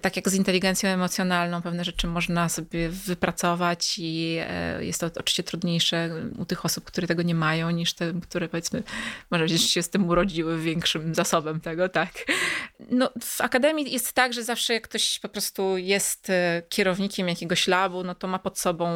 [0.00, 5.42] tak jak z inteligencją emocjonalną, pewne rzeczy można sobie wypracować i e, jest to oczywiście
[5.42, 8.82] trudniejsze u tych osób, które tego nie mają, niż te, które powiedzmy,
[9.30, 12.12] może się z tym urodziły większym zasobem tego, tak.
[12.90, 17.68] No, w akademii jest tak, że zawsze jak ktoś po prostu jest e, kierownikiem jakiegoś
[17.68, 18.88] labu, no to ma pod sobą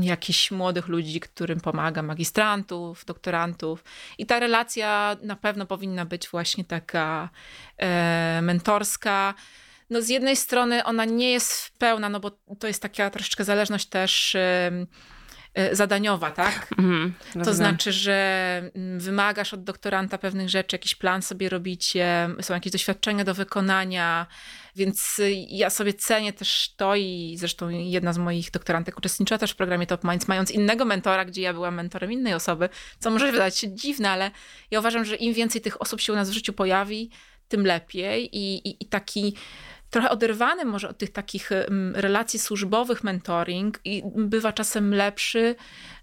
[0.00, 3.84] jakichś młodych ludzi, którym pomaga, magistrantów, doktorantów
[4.18, 7.28] i ta relacja na pewno powinna być właśnie taka
[7.78, 9.34] e, mentorska,
[9.90, 13.86] no z jednej strony ona nie jest pełna, no bo to jest taka troszeczkę zależność
[13.86, 14.86] też e,
[15.72, 16.68] zadaniowa, tak?
[16.78, 22.54] Mm, to znaczy, że mm, wymagasz od doktoranta pewnych rzeczy, jakiś plan sobie robicie, są
[22.54, 24.26] jakieś doświadczenia do wykonania,
[24.76, 29.56] więc ja sobie cenię też to i zresztą jedna z moich doktorantek uczestniczyła też w
[29.56, 32.68] programie Top Minds, mając innego mentora, gdzie ja byłam mentorem innej osoby,
[32.98, 34.30] co może wydać się dziwne, ale
[34.70, 37.10] ja uważam, że im więcej tych osób się u nas w życiu pojawi,
[37.48, 39.36] tym lepiej i, i, i taki
[39.94, 41.50] trochę oderwany może od tych takich
[41.94, 45.54] relacji służbowych mentoring i bywa czasem lepszy,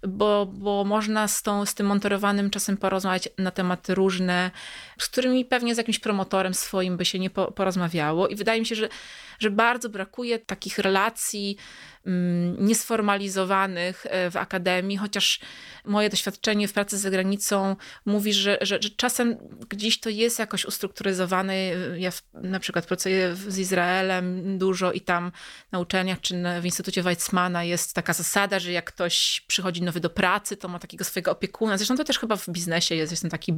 [0.08, 4.50] bo, bo można z, tą, z tym mentorowanym czasem porozmawiać na tematy różne,
[4.98, 8.28] z którymi pewnie z jakimś promotorem swoim by się nie porozmawiało.
[8.28, 8.88] I wydaje mi się, że,
[9.38, 11.56] że bardzo brakuje takich relacji
[12.58, 15.40] niesformalizowanych e, w akademii, chociaż
[15.84, 19.36] moje doświadczenie w pracy za granicą mówi, że, że, że czasem
[19.68, 21.56] gdzieś to jest jakoś ustrukturyzowane.
[21.96, 25.32] Ja w, na przykład pracuję z Izraelem dużo i tam
[25.72, 30.10] na uczelniach czy w Instytucie Weizmana jest taka zasada, że jak ktoś przychodzi nowy do
[30.10, 31.76] pracy, to ma takiego swojego opiekuna.
[31.76, 33.54] Zresztą to też chyba w biznesie jest, jest taki,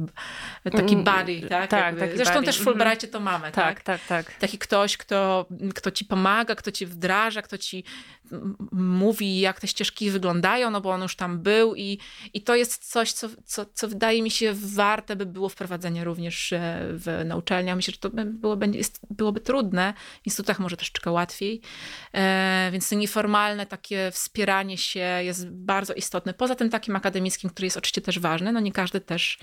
[0.63, 1.69] taki mm, buddy, tak?
[1.69, 2.45] tak taki Zresztą buddy.
[2.45, 3.81] też w Fulbrightie to mamy, tak?
[3.81, 4.39] Tak, tak, tak.
[4.39, 7.83] Taki ktoś, kto, kto ci pomaga, kto ci wdraża, kto ci
[8.71, 11.99] mówi, jak te ścieżki wyglądają, no bo on już tam był i,
[12.33, 16.53] i to jest coś, co, co, co wydaje mi się warte by było wprowadzenia również
[16.53, 17.75] e, w, na uczelniach.
[17.75, 21.61] Myślę, że to byłoby, jest, byłoby trudne, w instytutach może troszeczkę łatwiej,
[22.13, 26.33] e, więc to nieformalne takie wspieranie się jest bardzo istotne.
[26.33, 29.39] Poza tym takim akademickim, który jest oczywiście też ważny, no nie każdy też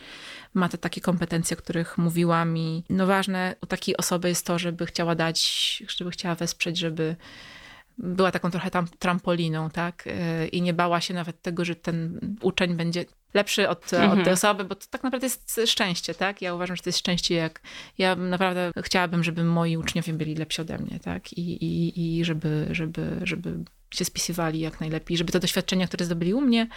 [0.55, 4.59] ma te takie kompetencje, o których mówiłam i no ważne u takiej osoby jest to,
[4.59, 7.17] żeby chciała dać, żeby chciała wesprzeć, żeby
[8.03, 10.07] była taką trochę tam trampoliną, tak?
[10.07, 14.19] Y, I nie bała się nawet tego, że ten uczeń będzie lepszy od, mhm.
[14.19, 16.43] od tej osoby, bo to tak naprawdę jest szczęście, tak?
[16.43, 17.61] Ja uważam, że to jest szczęście, jak
[17.99, 21.33] ja naprawdę chciałabym, żeby moi uczniowie byli lepsi ode mnie, tak?
[21.33, 26.35] I, i, i żeby, żeby, żeby się spisywali jak najlepiej, żeby te doświadczenia, które zdobyli
[26.35, 26.69] u mnie,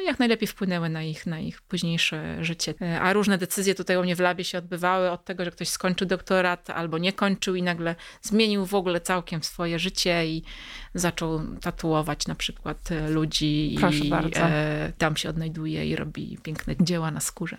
[0.00, 2.74] no jak najlepiej wpłynęły na ich, na ich późniejsze życie.
[2.82, 5.68] E, a różne decyzje tutaj u mnie w labie się odbywały od tego, że ktoś
[5.68, 10.42] skończył doktorat albo nie kończył i nagle zmienił w ogóle całkiem swoje życie i
[10.94, 14.40] zaczął tatuować na przykład e, ludzi Proszę i bardzo.
[14.40, 17.58] E, tam się odnajduje i robi piękne dzieła na skórze.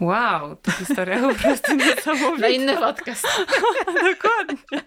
[0.00, 2.40] Wow, to historia po prostu niesamowita.
[2.40, 3.26] Na inny podcast.
[4.12, 4.84] dokładnie,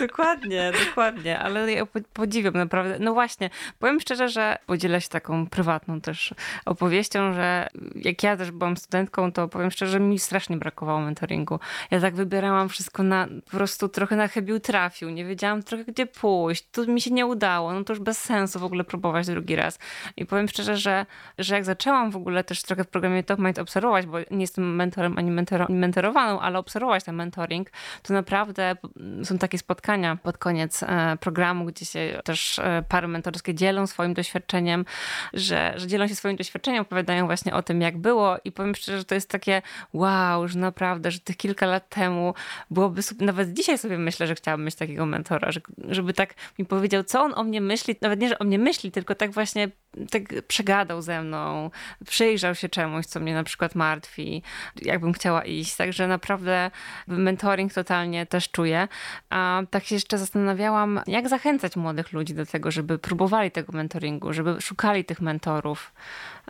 [0.00, 2.96] dokładnie, dokładnie, ale ja podziwiam naprawdę.
[3.00, 6.23] No właśnie, powiem szczerze, że podzielę się taką prywatną też
[6.64, 11.60] opowieścią, że jak ja też byłam studentką, to powiem szczerze, mi strasznie brakowało mentoringu.
[11.90, 16.06] Ja tak wybierałam wszystko na, po prostu trochę na chybił trafił, nie wiedziałam trochę gdzie
[16.06, 19.56] pójść, tu mi się nie udało, no to już bez sensu w ogóle próbować drugi
[19.56, 19.78] raz.
[20.16, 21.06] I powiem szczerze, że,
[21.38, 24.76] że jak zaczęłam w ogóle też trochę w programie Top Mind obserwować, bo nie jestem
[24.76, 27.70] mentorem ani, mentoro, mentorowaną, ale obserwować ten mentoring,
[28.02, 28.76] to naprawdę
[29.24, 34.14] są takie spotkania pod koniec e, programu, gdzie się też e, pary mentorskie dzielą swoim
[34.14, 34.84] doświadczeniem,
[35.32, 38.98] że, że dzielą się swoim doświadczeniem, opowiadają właśnie o tym, jak było i powiem szczerze,
[38.98, 39.62] że to jest takie
[39.92, 42.34] wow, że naprawdę, że tych kilka lat temu
[42.70, 47.04] byłoby, nawet dzisiaj sobie myślę, że chciałabym mieć takiego mentora, że, żeby tak mi powiedział,
[47.04, 49.68] co on o mnie myśli, nawet nie, że o mnie myśli, tylko tak właśnie
[50.10, 51.70] tak przegadał ze mną,
[52.06, 54.42] przyjrzał się czemuś, co mnie na przykład martwi,
[54.82, 55.76] jakbym chciała iść.
[55.76, 56.70] Także naprawdę
[57.06, 58.88] mentoring totalnie też czuję.
[59.30, 64.32] A tak się jeszcze zastanawiałam, jak zachęcać młodych ludzi do tego, żeby próbowali tego mentoringu,
[64.32, 65.92] żeby szukali tych mentorów.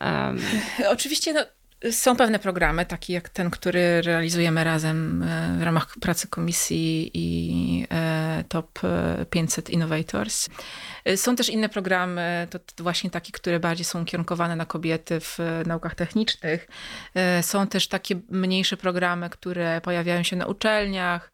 [0.01, 0.39] Um.
[0.95, 1.41] Oczywiście no,
[1.91, 7.87] są pewne programy, takie jak ten, który realizujemy razem e, w ramach pracy komisji i
[7.93, 8.79] e, Top
[9.31, 10.49] 500 Innovators.
[11.05, 15.39] E, są też inne programy, to właśnie takie, które bardziej są ukierunkowane na kobiety w
[15.67, 16.69] naukach technicznych.
[17.43, 21.31] Są też takie mniejsze programy, które pojawiają się na uczelniach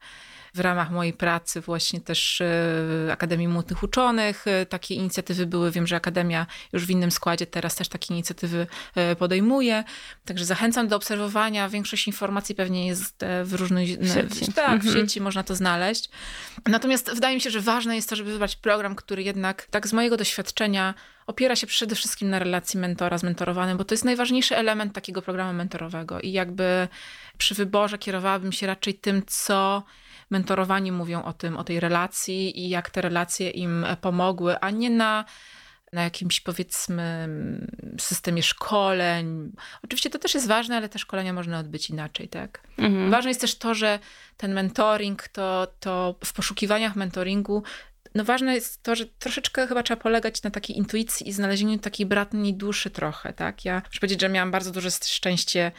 [0.53, 5.71] w ramach mojej pracy właśnie też e, Akademii Młodych Uczonych e, takie inicjatywy były.
[5.71, 9.83] Wiem, że Akademia już w innym składzie teraz też takie inicjatywy e, podejmuje.
[10.25, 11.69] Także zachęcam do obserwowania.
[11.69, 13.89] Większość informacji pewnie jest w różnych...
[13.99, 14.53] W sieci.
[14.53, 14.95] Tak, w mhm.
[14.95, 16.09] sieci można to znaleźć.
[16.67, 19.93] Natomiast wydaje mi się, że ważne jest to, żeby wybrać program, który jednak tak z
[19.93, 20.93] mojego doświadczenia
[21.27, 25.21] opiera się przede wszystkim na relacji mentora z mentorowanym, bo to jest najważniejszy element takiego
[25.21, 26.87] programu mentorowego i jakby
[27.37, 29.83] przy wyborze kierowałabym się raczej tym, co
[30.31, 34.89] mentorowani mówią o tym, o tej relacji i jak te relacje im pomogły, a nie
[34.89, 35.25] na
[35.93, 37.29] na jakimś powiedzmy
[37.99, 39.51] systemie szkoleń.
[39.83, 42.67] Oczywiście to też jest ważne, ale te szkolenia można odbyć inaczej, tak?
[42.77, 43.11] Mhm.
[43.11, 43.99] Ważne jest też to, że
[44.37, 47.63] ten mentoring, to, to w poszukiwaniach mentoringu
[48.15, 52.05] no ważne jest to, że troszeczkę chyba trzeba polegać na takiej intuicji i znalezieniu takiej
[52.05, 53.65] bratniej duszy trochę, tak?
[53.65, 55.71] Ja muszę powiedzieć, że miałam bardzo duże szczęście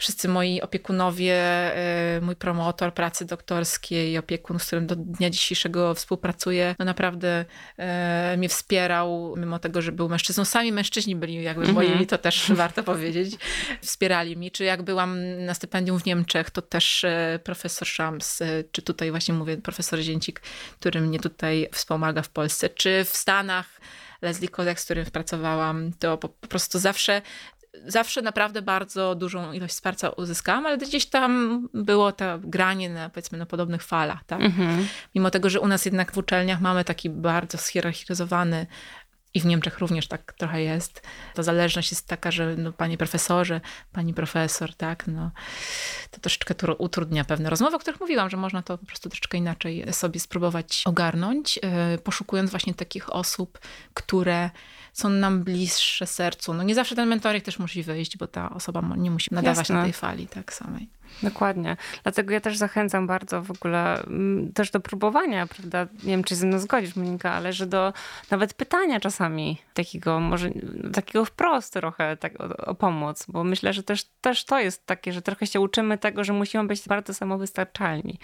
[0.00, 6.74] wszyscy moi opiekunowie, e, mój promotor pracy doktorskiej, opiekun, z którym do dnia dzisiejszego współpracuję,
[6.78, 7.44] no naprawdę
[7.76, 10.44] e, mnie wspierał, mimo tego, że był mężczyzną.
[10.44, 11.72] Sami mężczyźni byli jakby -hmm.
[11.72, 13.36] moimi, to też warto powiedzieć.
[13.80, 14.50] Wspierali mnie.
[14.50, 19.34] Czy jak byłam na stypendium w Niemczech, to też e, profesor Szams, czy tutaj właśnie
[19.34, 20.40] mówię profesor Zięcik,
[20.80, 23.80] który mnie tutaj wspomaga w Polsce, czy w Stanach,
[24.22, 27.22] Leslie Kodek, z którym pracowałam, to po, po prostu zawsze
[27.86, 33.38] zawsze naprawdę bardzo dużą ilość wsparcia uzyskałam, ale gdzieś tam było to granie na, powiedzmy,
[33.38, 34.40] na podobnych falach, tak?
[34.40, 34.86] Mhm.
[35.14, 38.66] Mimo tego, że u nas jednak w uczelniach mamy taki bardzo schierarchizowane
[39.34, 41.02] i w Niemczech również tak trochę jest.
[41.34, 43.60] Ta zależność jest taka, że no, panie profesorze,
[43.92, 45.30] pani profesor, tak, no,
[46.10, 49.92] to troszeczkę utrudnia pewne rozmowy, o których mówiłam, że można to po prostu troszeczkę inaczej
[49.92, 53.58] sobie spróbować ogarnąć, e, poszukując właśnie takich osób,
[53.94, 54.50] które
[54.92, 56.54] są nam bliższe sercu.
[56.54, 59.74] No nie zawsze ten mentoring też musi wyjść, bo ta osoba nie musi nadawać Jasne.
[59.74, 60.88] na tej fali tak samej.
[61.22, 61.76] Dokładnie.
[62.02, 65.86] Dlatego ja też zachęcam bardzo w ogóle mm, też do próbowania, prawda?
[66.02, 67.92] Nie wiem, czy ze mną zgodzisz, Monika, ale że do
[68.30, 70.50] nawet pytania czasami takiego, może
[70.92, 75.12] takiego wprost trochę tak, o, o, pomoc, bo myślę, że też, też to jest takie,
[75.12, 78.18] że trochę się uczymy tego, że musimy być bardzo samowystarczalni.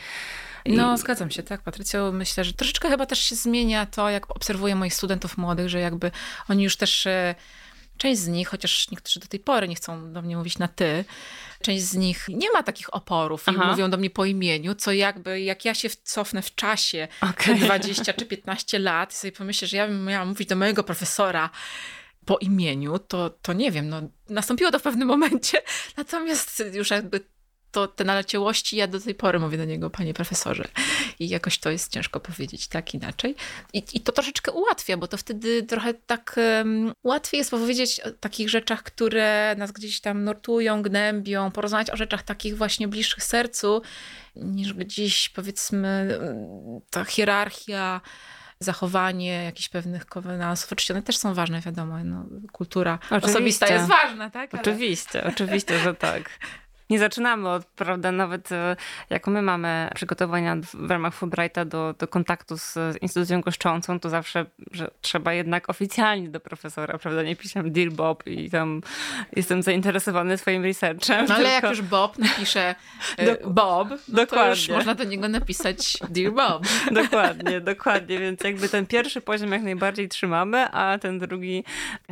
[0.68, 2.12] No, zgadzam się, tak, Patrycjo.
[2.12, 6.11] Myślę, że troszeczkę chyba też się zmienia to, jak obserwuję moich studentów młodych, że jakby
[6.48, 7.35] oni już też e,
[7.98, 11.05] Część z nich, chociaż niektórzy do tej pory nie chcą do mnie mówić na ty,
[11.62, 13.64] część z nich nie ma takich oporów Aha.
[13.64, 17.55] i mówią do mnie po imieniu, co jakby jak ja się cofnę w czasie okay.
[17.55, 21.50] 20 czy 15 lat i sobie pomyślę, że ja bym miała mówić do mojego profesora
[22.24, 25.62] po imieniu, to, to nie wiem, no, nastąpiło to w pewnym momencie,
[25.96, 27.20] natomiast już jakby
[27.76, 30.64] to te naleciałości, ja do tej pory mówię do niego, panie profesorze.
[31.18, 33.34] I jakoś to jest ciężko powiedzieć tak inaczej.
[33.72, 38.10] I, i to troszeczkę ułatwia, bo to wtedy trochę tak um, łatwiej jest powiedzieć o
[38.10, 43.82] takich rzeczach, które nas gdzieś tam nurtują, gnębią, porozmawiać o rzeczach takich właśnie bliższych sercu,
[44.36, 46.18] niż gdzieś powiedzmy
[46.90, 48.00] ta hierarchia
[48.60, 50.72] zachowanie jakichś pewnych kowenansów.
[50.72, 53.30] Oczywiście one też są ważne, wiadomo, no, kultura oczywiście.
[53.30, 54.54] osobista jest ważna, tak?
[54.54, 54.62] Ale...
[54.62, 56.30] Oczywiście, oczywiście, że tak.
[56.90, 58.77] nie zaczynamy od, prawda, nawet e,
[59.11, 64.46] jak my mamy przygotowania w ramach Fulbrighta do, do kontaktu z instytucją goszczącą, to zawsze,
[64.72, 68.81] że trzeba jednak oficjalnie do profesora, prawda, nie piszę Dear Bob i tam
[69.37, 71.27] jestem zainteresowany twoim researchem.
[71.29, 71.66] No ale tylko...
[71.66, 72.75] jak już Bob napisze
[73.16, 73.51] e, do...
[73.51, 74.44] Bob, no dokładnie.
[74.44, 76.66] to już można do niego napisać Dear Bob.
[77.03, 81.64] dokładnie, dokładnie, więc jakby ten pierwszy poziom jak najbardziej trzymamy, a ten drugi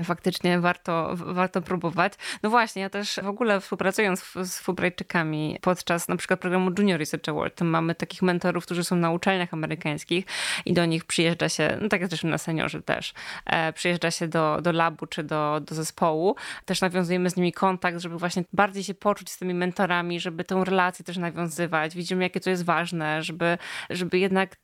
[0.04, 2.12] faktycznie warto, warto próbować.
[2.42, 7.28] No właśnie, ja też w ogóle współpracując z Fulbrightczykami podczas na przykład programu Junior Research
[7.28, 7.54] Award.
[7.54, 10.24] Tam mamy takich mentorów, którzy są na uczelniach amerykańskich
[10.64, 13.14] i do nich przyjeżdża się, no tak jak zresztą na seniorzy też,
[13.46, 16.36] e, przyjeżdża się do, do labu czy do, do zespołu.
[16.64, 20.62] Też nawiązujemy z nimi kontakt, żeby właśnie bardziej się poczuć z tymi mentorami, żeby tę
[20.64, 21.94] relację też nawiązywać.
[21.94, 23.58] Widzimy, jakie to jest ważne, żeby,
[23.90, 24.56] żeby jednak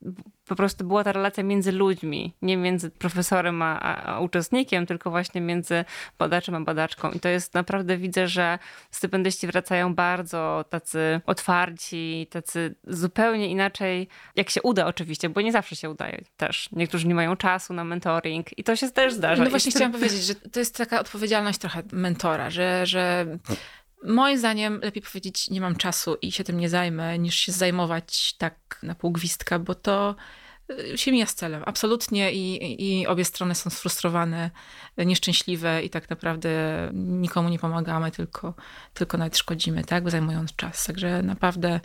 [0.51, 5.41] po prostu była ta relacja między ludźmi, nie między profesorem a, a, uczestnikiem, tylko właśnie
[5.41, 5.85] między
[6.19, 7.11] badaczem a badaczką.
[7.11, 8.59] I to jest naprawdę, widzę, że
[8.91, 15.77] stypendyści wracają bardzo tacy otwarci, tacy zupełnie inaczej, jak się uda oczywiście, bo nie zawsze
[15.77, 16.69] się udaje też.
[16.73, 19.45] Niektórzy nie mają czasu na mentoring i to się też zdarza.
[19.45, 23.27] No właśnie chciałam powiedzieć, że to jest taka odpowiedzialność trochę mentora, że, że
[24.03, 28.35] Moim zdaniem lepiej powiedzieć, nie mam czasu i się tym nie zajmę, niż się zajmować
[28.39, 30.17] tak na pół gwizdka, bo to
[30.97, 31.63] się mija z celem.
[31.67, 34.51] Absolutnie i, i obie strony są sfrustrowane,
[34.99, 36.51] nieszczęśliwe i tak naprawdę
[36.95, 38.55] nikomu nie pomagamy, tylko,
[38.95, 40.85] tylko nawet szkodzimy, tak, zajmując czas.
[40.85, 41.81] Także naprawdę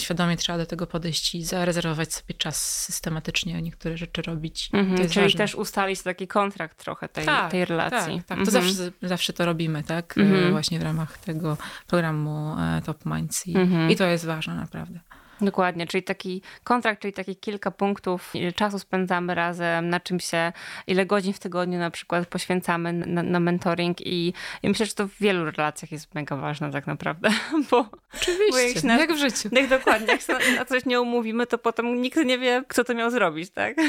[0.00, 4.70] świadomie trzeba do tego podejść i zarezerwować sobie czas systematycznie, niektóre rzeczy robić.
[4.72, 5.38] Mhm, czyli ważne.
[5.38, 8.16] też ustalić taki kontrakt trochę tej, tak, tej relacji.
[8.16, 8.38] Tak, tak.
[8.38, 8.50] to mhm.
[8.50, 10.18] zawsze, zawsze to robimy, tak?
[10.18, 10.50] Mhm.
[10.50, 13.90] Właśnie w ramach tego programu e, Top Minds i, mhm.
[13.90, 15.00] i to jest ważne naprawdę.
[15.40, 20.52] Dokładnie, czyli taki kontrakt, czyli takie kilka punktów, ile czasu spędzamy razem, na czym się,
[20.86, 25.08] ile godzin w tygodniu na przykład poświęcamy na, na mentoring i, i, myślę, że to
[25.08, 27.30] w wielu relacjach jest mega ważne tak naprawdę.
[27.70, 29.48] Bo, Oczywiście, bo jak, na, jak w życiu.
[29.52, 32.94] Jak dokładnie, jak na, na, coś nie umówimy, to potem nikt nie wie, kto to
[32.94, 33.76] miał zrobić, tak?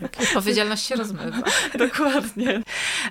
[0.00, 1.38] No tak odpowiedzialność się rozmywa.
[1.78, 2.62] dokładnie.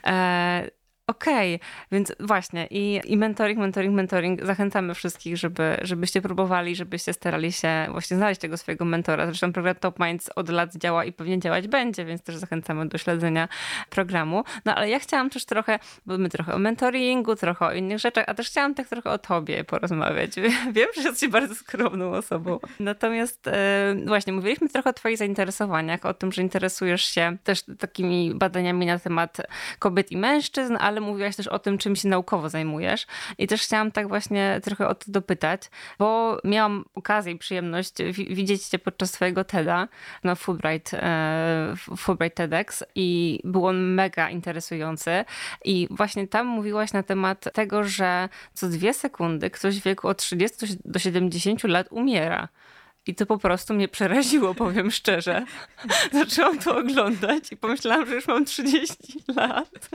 [0.05, 0.80] E,
[1.11, 4.45] Okej, okay, więc właśnie i, i mentoring, mentoring, mentoring.
[4.45, 9.25] Zachęcamy wszystkich, żeby, żebyście próbowali, żebyście starali się właśnie znaleźć tego swojego mentora.
[9.25, 12.97] Zresztą program Top Minds od lat działa i pewnie działać będzie, więc też zachęcamy do
[12.97, 13.47] śledzenia
[13.89, 14.43] programu.
[14.65, 18.25] No ale ja chciałam też trochę, bo my trochę o mentoringu, trochę o innych rzeczach,
[18.27, 20.31] a też chciałam tak trochę o tobie porozmawiać.
[20.75, 22.59] Wiem, że jesteś bardzo skromną osobą.
[22.79, 28.35] Natomiast e, właśnie mówiliśmy trochę o twoich zainteresowaniach, o tym, że interesujesz się też takimi
[28.35, 29.37] badaniami na temat
[29.79, 33.07] kobiet i mężczyzn, ale mówiłaś też o tym, czym się naukowo zajmujesz.
[33.37, 35.61] I też chciałam tak właśnie trochę o to dopytać,
[35.99, 39.87] bo miałam okazję i przyjemność widzieć cię podczas twojego TEDa
[40.23, 45.25] na Fulbright, e, Fulbright TEDx i był on mega interesujący.
[45.65, 50.17] I właśnie tam mówiłaś na temat tego, że co dwie sekundy ktoś w wieku od
[50.17, 52.47] 30 do 70 lat umiera.
[53.07, 55.45] I to po prostu mnie przeraziło, powiem szczerze.
[56.13, 58.95] Zaczęłam to oglądać i pomyślałam, że już mam 30
[59.35, 59.89] lat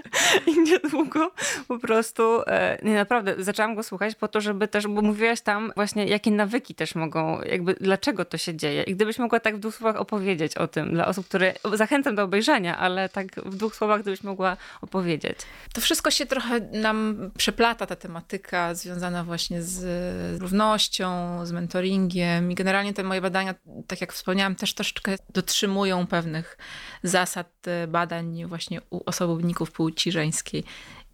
[0.46, 1.30] i niedługo
[1.68, 5.72] po prostu, e, nie naprawdę, zaczęłam go słuchać po to, żeby też, bo mówiłaś tam
[5.76, 8.82] właśnie, jakie nawyki też mogą, jakby dlaczego to się dzieje.
[8.82, 12.22] I gdybyś mogła tak w dwóch słowach opowiedzieć o tym dla osób, które, zachęcam do
[12.22, 15.38] obejrzenia, ale tak w dwóch słowach gdybyś mogła opowiedzieć.
[15.74, 22.54] To wszystko się trochę nam przeplata, ta tematyka związana właśnie z równością, z mentoringiem i
[22.54, 23.54] generalnie te moje badania,
[23.86, 26.58] tak jak wspomniałam, też troszeczkę dotrzymują pewnych
[27.02, 30.64] zasad e, badań właśnie u osobników płci żeńskiej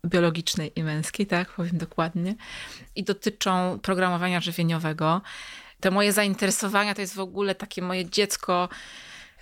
[0.07, 2.35] biologicznej i męskiej, tak powiem dokładnie,
[2.97, 5.23] i dotyczą programowania żywieniowego.
[5.81, 8.69] Te moje zainteresowania to jest w ogóle takie moje dziecko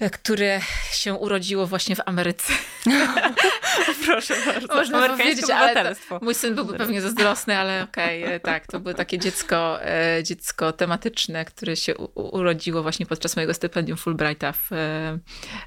[0.08, 0.60] które
[0.92, 2.52] się urodziło właśnie w Ameryce.
[4.06, 4.74] Proszę bardzo.
[4.74, 8.94] Można powiedzieć, ale mój syn byłby pewnie zazdrosny, ale okej, okay, e, tak, to było
[8.94, 15.18] takie dziecko, e, dziecko tematyczne, które się urodziło właśnie podczas mojego stypendium Fulbrighta w e,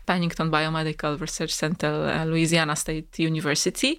[0.05, 1.93] Pennington Biomedical Research Center
[2.27, 3.95] Louisiana State University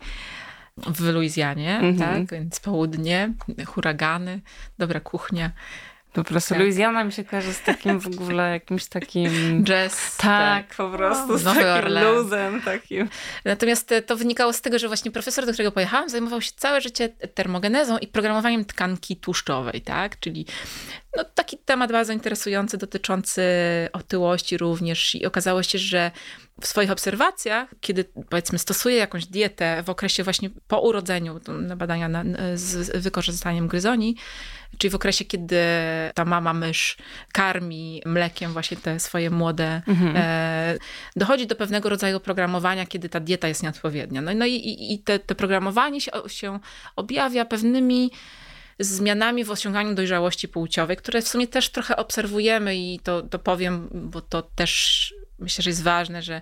[0.77, 1.99] w Luizjanie, mm -hmm.
[1.99, 3.33] tak, więc południe,
[3.67, 4.41] huragany,
[4.79, 5.51] dobra kuchnia.
[6.15, 6.59] Po prostu tak.
[6.59, 9.65] Louisiana mi się kojarzy z takim w ogóle jakimś takim...
[9.65, 10.17] Jazz.
[10.17, 10.77] Tak, tak.
[10.77, 12.17] po prostu z takim Orleans.
[12.17, 13.09] luzem takim.
[13.45, 16.81] Natomiast e, to wynikało z tego, że właśnie profesor, do którego pojechałam, zajmował się całe
[16.81, 20.21] życie termogenezą i programowaniem tkanki tłuszczowej, tak?
[20.21, 20.47] Czyli
[21.17, 23.43] no, taki temat bardzo interesujący, dotyczący
[23.93, 26.11] otyłości również i okazało się, że
[26.61, 32.09] w swoich obserwacjach, kiedy powiedzmy stosuje jakąś dietę w okresie właśnie po urodzeniu, na badania
[32.09, 32.25] na,
[32.55, 34.17] z wykorzystaniem gryzoni,
[34.79, 35.57] czyli w okresie, kiedy
[36.15, 36.97] ta mama mysz
[37.33, 40.17] karmi mlekiem właśnie te swoje młode, mhm.
[40.17, 40.79] e,
[41.17, 44.23] dochodzi do pewnego rodzaju programowania, kiedy ta dieta jest nieodpowiednia.
[44.23, 46.59] No, no i, i te, te programowanie się, się
[46.97, 48.11] objawia pewnymi
[48.79, 53.89] zmianami w osiąganiu dojrzałości płciowej, które w sumie też trochę obserwujemy i to, to powiem,
[53.93, 56.41] bo to też myślę, że jest ważne, że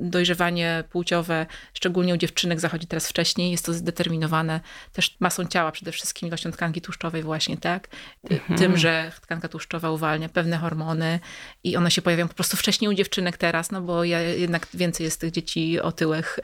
[0.00, 3.50] dojrzewanie płciowe, szczególnie u dziewczynek, zachodzi teraz wcześniej.
[3.50, 4.60] Jest to zdeterminowane
[4.92, 7.88] też masą ciała, przede wszystkim ilością tkanki tłuszczowej właśnie, tak?
[8.30, 8.58] Mhm.
[8.58, 11.20] Tym, że tkanka tłuszczowa uwalnia pewne hormony
[11.64, 15.04] i one się pojawiają po prostu wcześniej u dziewczynek teraz, no bo ja, jednak więcej
[15.04, 16.38] jest tych dzieci otyłych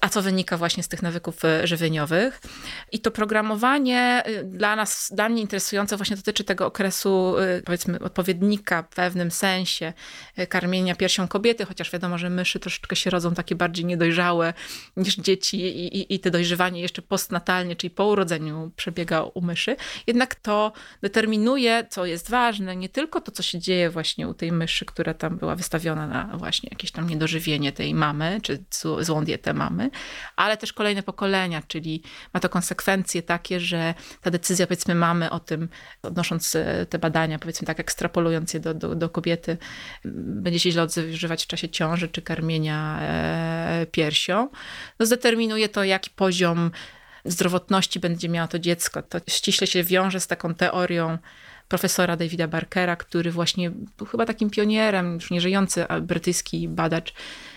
[0.00, 2.40] a co wynika właśnie z tych nawyków e, żywieniowych.
[2.92, 7.98] I to programowanie e, dla nas, dla mnie interesujące właśnie dotyczy tego okresu, e, powiedzmy,
[8.00, 9.92] odpowiednika w pewnym sensie
[10.48, 14.54] karmienia piersią kobiety, chociaż wiadomo, że myszy troszeczkę się rodzą takie bardziej niedojrzałe
[14.96, 19.76] niż dzieci i, i, i te dojrzewanie jeszcze postnatalnie, czyli po urodzeniu przebiega u myszy.
[20.06, 20.72] Jednak to
[21.02, 25.14] determinuje, co jest ważne, nie tylko to, co się dzieje właśnie u tej myszy, która
[25.14, 28.64] tam była wystawiona na właśnie jakieś tam niedożywienie tej mamy, czy
[29.00, 29.90] złą dietę mamy, mamy,
[30.36, 32.02] ale też kolejne pokolenia, czyli
[32.34, 35.68] ma to konsekwencje takie, że ta decyzja, powiedzmy, mamy o tym,
[36.02, 39.56] odnosząc e, te badania, powiedzmy tak, ekstrapolując je do, do, do kobiety,
[40.04, 44.48] będzie się źle odżywać w czasie ciąży czy karmienia e, piersią,
[44.98, 46.70] no zdeterminuje to, jaki poziom
[47.24, 49.02] zdrowotności będzie miało to dziecko.
[49.02, 51.18] To ściśle się wiąże z taką teorią
[51.68, 57.14] profesora Davida Barkera, który właśnie był chyba takim pionierem, już nieżyjący brytyjski badacz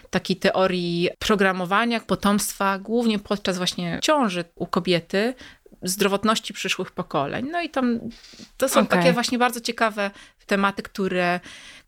[0.10, 5.34] takiej teorii programowania potomstwa, głównie podczas właśnie ciąży u kobiety,
[5.82, 7.50] zdrowotności przyszłych pokoleń.
[7.52, 8.00] No i tam
[8.58, 8.98] to są okay.
[8.98, 10.12] takie właśnie bardzo ciekawe
[10.46, 11.40] tematy, które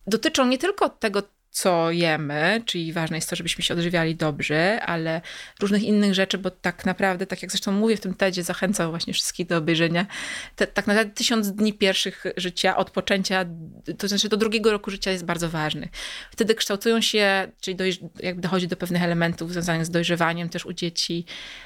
[0.08, 5.22] dotyczą nie tylko tego, co jemy, czyli ważne jest to, żebyśmy się odżywiali dobrze, ale
[5.60, 9.14] różnych innych rzeczy, bo tak naprawdę, tak jak zresztą mówię w tym TEDzie, zachęcam właśnie
[9.14, 10.06] wszystkich do obejrzenia,
[10.56, 13.46] te, tak naprawdę tysiąc dni pierwszych życia, od poczęcia,
[13.98, 15.90] to znaczy do drugiego roku życia jest bardzo ważny.
[16.32, 17.78] Wtedy kształtują się, czyli
[18.20, 21.26] jakby dochodzi do pewnych elementów związanych z dojrzewaniem też u dzieci,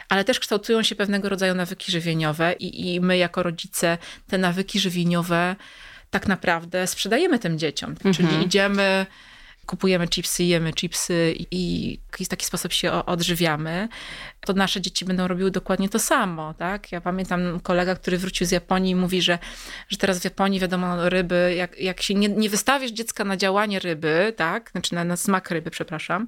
[0.09, 4.79] ale też kształtują się pewnego rodzaju nawyki żywieniowe i, i my jako rodzice te nawyki
[4.79, 5.55] żywieniowe
[6.09, 8.15] tak naprawdę sprzedajemy tym dzieciom, mhm.
[8.15, 9.05] czyli idziemy
[9.66, 13.88] kupujemy chipsy, jemy chipsy i w taki sposób się odżywiamy,
[14.45, 16.91] to nasze dzieci będą robiły dokładnie to samo, tak?
[16.91, 19.39] Ja pamiętam kolega, który wrócił z Japonii i mówi, że,
[19.89, 23.80] że teraz w Japonii wiadomo ryby, jak, jak się nie, nie wystawisz dziecka na działanie
[23.80, 24.72] ryby, tak?
[24.72, 26.28] Znaczy na, na smak ryby, przepraszam,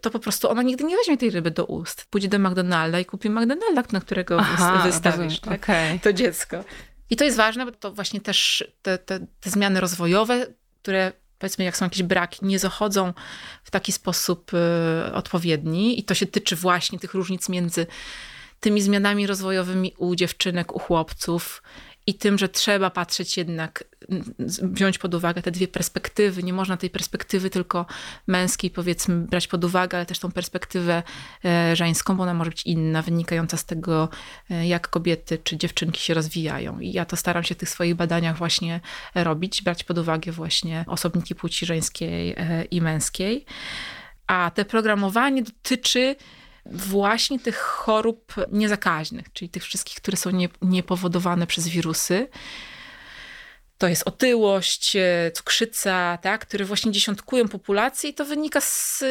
[0.00, 2.06] to po prostu ona nigdy nie weźmie tej ryby do ust.
[2.10, 5.62] Pójdzie do McDonalda i kupi McDonalda, na którego Aha, wystawisz tak?
[5.62, 5.98] okay.
[5.98, 6.64] to dziecko.
[7.10, 10.46] I to jest ważne, bo to właśnie też te, te, te zmiany rozwojowe,
[10.82, 13.12] które powiedzmy, jak są jakieś braki, nie zachodzą
[13.64, 16.00] w taki sposób y, odpowiedni.
[16.00, 17.86] I to się tyczy właśnie tych różnic między
[18.60, 21.62] tymi zmianami rozwojowymi u dziewczynek, u chłopców
[22.06, 23.84] i tym, że trzeba patrzeć jednak,
[24.62, 26.42] wziąć pod uwagę te dwie perspektywy.
[26.42, 27.86] Nie można tej perspektywy tylko
[28.26, 31.02] męskiej, powiedzmy, brać pod uwagę, ale też tą perspektywę
[31.44, 34.08] e, żeńską, bo ona może być inna, wynikająca z tego,
[34.50, 36.80] e, jak kobiety czy dziewczynki się rozwijają.
[36.80, 38.80] I ja to staram się w tych swoich badaniach właśnie
[39.14, 43.44] robić, brać pod uwagę właśnie osobniki płci żeńskiej e, i męskiej.
[44.26, 46.16] A te programowanie dotyczy
[46.70, 52.28] właśnie tych chorób niezakaźnych, czyli tych wszystkich, które są nie, niepowodowane przez wirusy.
[53.78, 59.04] To jest otyłość, e, cukrzyca, tak, które właśnie dziesiątkują populację i to wynika z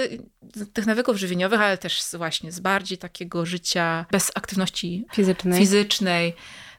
[0.73, 5.59] tych nawyków żywieniowych, ale też z, właśnie z bardziej takiego życia bez aktywności fizycznej.
[5.59, 6.33] fizycznej.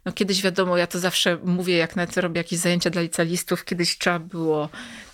[0.06, 3.98] No kiedyś wiadomo, ja to zawsze mówię, jak nawet robię jakieś zajęcia dla licealistów, kiedyś
[3.98, 4.68] trzeba było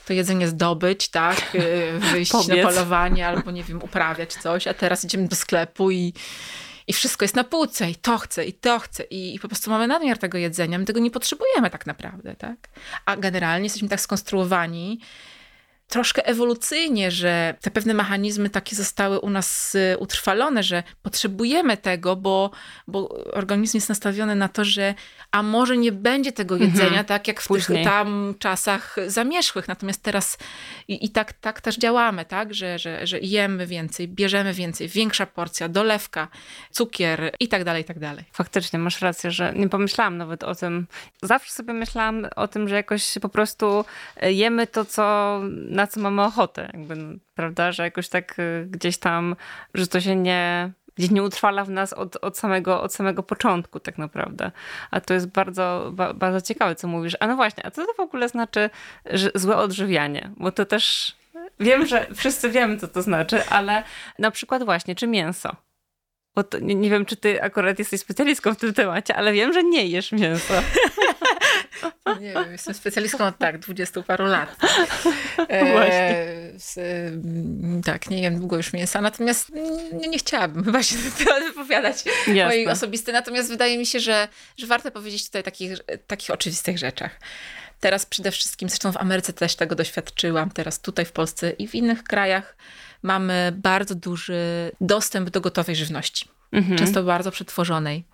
[0.07, 5.05] to jedzenie zdobyć, tak, y, wyjść na polowanie albo nie wiem, uprawiać coś, a teraz
[5.05, 6.13] idziemy do sklepu i
[6.87, 9.71] i wszystko jest na półce i to chcę, i to chcę i, i, po prostu
[9.71, 12.57] mamy nadmiar tego jedzenia, my tego nie potrzebujemy tak naprawdę, tak?
[13.05, 15.01] A generalnie jesteśmy tak skonstruowani,
[15.93, 22.17] troszkę ewolucyjnie, że te pewne mechanizmy takie zostały u nas y, utrwalone, że potrzebujemy tego,
[22.17, 22.51] bo,
[22.89, 24.95] bo organizm jest nastawiony na to, że
[25.31, 26.71] a może nie będzie tego mhm.
[26.71, 27.07] jedzenia, mhm.
[27.07, 27.79] tak jak w Później.
[27.79, 29.69] tych tam czasach zamierzchłych.
[29.69, 30.39] Natomiast teraz
[30.89, 35.27] i, i, tak, tak też działamy, tak, że, że, że jemy więcej, bierzemy więcej, większa
[35.27, 36.29] porcja, dolewka,
[36.71, 38.25] cukier i tak dalej, i tak dalej.
[38.33, 40.87] Faktycznie, masz rację, że nie pomyślałam nawet o tym.
[41.23, 43.85] Zawsze sobie myślałam o tym, że jakoś po prostu
[44.23, 48.99] jemy to, co na na co mamy ochotę, jakby, prawda, że jakoś tak y, gdzieś
[48.99, 49.37] tam,
[49.75, 53.81] że to się nie, gdzieś nie utrwala w nas od, od, samego, od samego początku
[53.81, 54.51] tak naprawdę.
[54.91, 57.17] A to jest bardzo, ba, bardzo ciekawe, co mówisz.
[57.21, 58.71] A no właśnie, a co to w ogóle znaczy
[59.11, 60.31] że złe odżywianie?
[60.37, 61.17] Bo to też,
[61.61, 63.83] wiem, że wszyscy wiemy, co to znaczy, ale
[64.19, 65.57] na przykład właśnie, czy mięso?
[66.35, 69.53] Bo to, nie, nie, wiem, czy ty akurat jesteś specjalistką w tym temacie, ale wiem,
[69.53, 70.55] że nie jesz mięsa.
[72.21, 74.57] Nie wiem, jestem specjalistką od tak, dwudziestu paru lat.
[75.49, 76.75] E, z,
[77.85, 79.51] tak, nie wiem długo już mięsa, natomiast
[79.93, 80.97] nie, nie chciałabym chyba się
[81.49, 82.45] wypowiadać Jasne.
[82.45, 83.15] mojej osobistej.
[83.15, 85.73] Natomiast wydaje mi się, że, że warto powiedzieć tutaj takich,
[86.07, 87.21] takich oczywistych rzeczach.
[87.81, 91.75] Teraz przede wszystkim, zresztą w Ameryce też tego doświadczyłam, teraz tutaj w Polsce i w
[91.75, 92.57] innych krajach
[93.03, 96.29] mamy bardzo duży dostęp do gotowej żywności.
[96.53, 96.79] Mhm.
[96.79, 98.05] Często bardzo przetworzonej,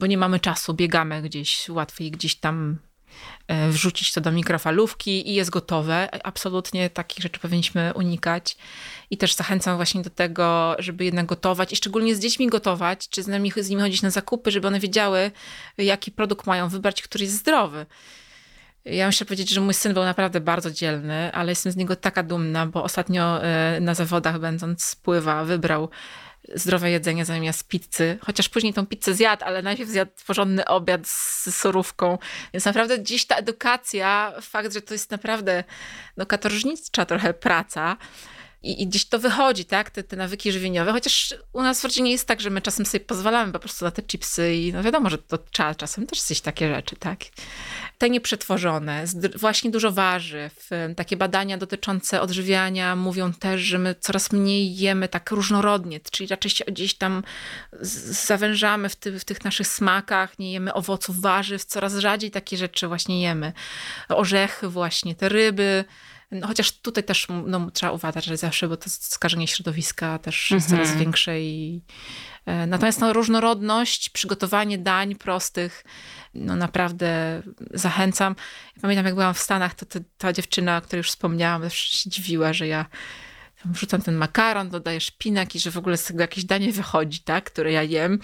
[0.00, 2.78] bo nie mamy czasu, biegamy gdzieś, łatwiej gdzieś tam
[3.70, 6.08] wrzucić to do mikrofalówki i jest gotowe.
[6.24, 8.56] Absolutnie takich rzeczy powinniśmy unikać.
[9.10, 13.22] I też zachęcam właśnie do tego, żeby jednak gotować i szczególnie z dziećmi gotować, czy
[13.22, 15.30] z nimi, z nimi chodzić na zakupy, żeby one wiedziały,
[15.78, 17.86] jaki produkt mają wybrać, który jest zdrowy.
[18.84, 22.22] Ja muszę powiedzieć, że mój syn był naprawdę bardzo dzielny, ale jestem z niego taka
[22.22, 25.88] dumna, bo ostatnio e, na zawodach będąc pływa, wybrał
[26.54, 31.56] zdrowe jedzenie zamiast pizzy, chociaż później tą pizzę zjadł, ale najpierw zjadł porządny obiad z
[31.56, 32.18] surówką.
[32.54, 35.64] Więc naprawdę dziś ta edukacja, fakt, że to jest naprawdę
[36.16, 37.96] no, katorżnicza trochę praca,
[38.62, 39.90] i, I, gdzieś to wychodzi, tak?
[39.90, 43.04] Te, te nawyki żywieniowe, chociaż u nas w rodzinie jest tak, że my czasem sobie
[43.04, 46.42] pozwalamy po prostu na te chipsy i no wiadomo, że to trzeba czasem też zjeść
[46.42, 47.18] takie rzeczy, tak?
[47.98, 49.04] Te nieprzetworzone,
[49.36, 50.68] właśnie dużo warzyw.
[50.96, 56.50] Takie badania dotyczące odżywiania mówią też, że my coraz mniej jemy tak różnorodnie, czyli raczej
[56.50, 57.22] się gdzieś tam
[57.80, 62.88] zawężamy w, ty, w tych naszych smakach, nie jemy owoców, warzyw, coraz rzadziej takie rzeczy
[62.88, 63.52] właśnie jemy.
[64.08, 65.84] Orzechy właśnie, te ryby,
[66.32, 70.68] no, chociaż tutaj też no, trzeba uważać, że zawsze, bo to skażenie środowiska też jest
[70.68, 70.98] coraz mhm.
[70.98, 71.82] większe i
[72.46, 75.84] e, Natomiast no, różnorodność, przygotowanie dań prostych,
[76.34, 78.36] no naprawdę zachęcam.
[78.82, 82.10] pamiętam, jak byłam w Stanach, to, to ta dziewczyna, o której już wspomniałam, też się
[82.10, 82.86] dziwiła, że ja
[83.64, 87.44] wrzucam ten makaron, dodaję szpinak i że w ogóle z tego jakieś danie wychodzi, tak,
[87.44, 88.18] które ja jem,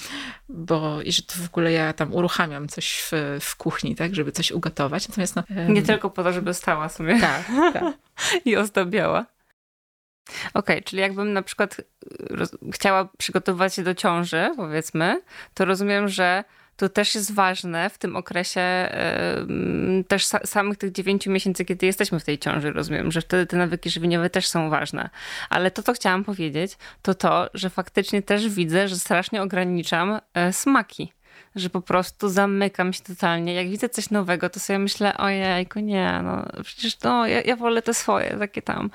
[0.48, 4.32] bo i że to w ogóle ja tam uruchamiam coś w, w kuchni, tak, żeby
[4.32, 5.08] coś ugotować.
[5.08, 7.20] Natomiast no, Nie tylko po to, żeby stała sobie.
[7.20, 7.84] Tak, tak.
[8.44, 9.26] I ozdabiała.
[10.28, 11.80] Okej, okay, czyli jakbym na przykład
[12.72, 15.20] chciała przygotować się do ciąży, powiedzmy,
[15.54, 16.44] to rozumiem, że
[16.78, 18.60] to też jest ważne w tym okresie
[20.08, 23.90] też samych tych dziewięciu miesięcy, kiedy jesteśmy w tej ciąży, rozumiem, że wtedy te nawyki
[23.90, 25.10] żywieniowe też są ważne.
[25.50, 30.52] Ale to, co chciałam powiedzieć, to to, że faktycznie też widzę, że strasznie ograniczam e,
[30.52, 31.12] smaki
[31.58, 33.54] że po prostu zamykam się totalnie.
[33.54, 37.82] Jak widzę coś nowego, to sobie myślę, ojejku, nie, no przecież no, ja, ja wolę
[37.82, 38.90] te swoje, takie tam.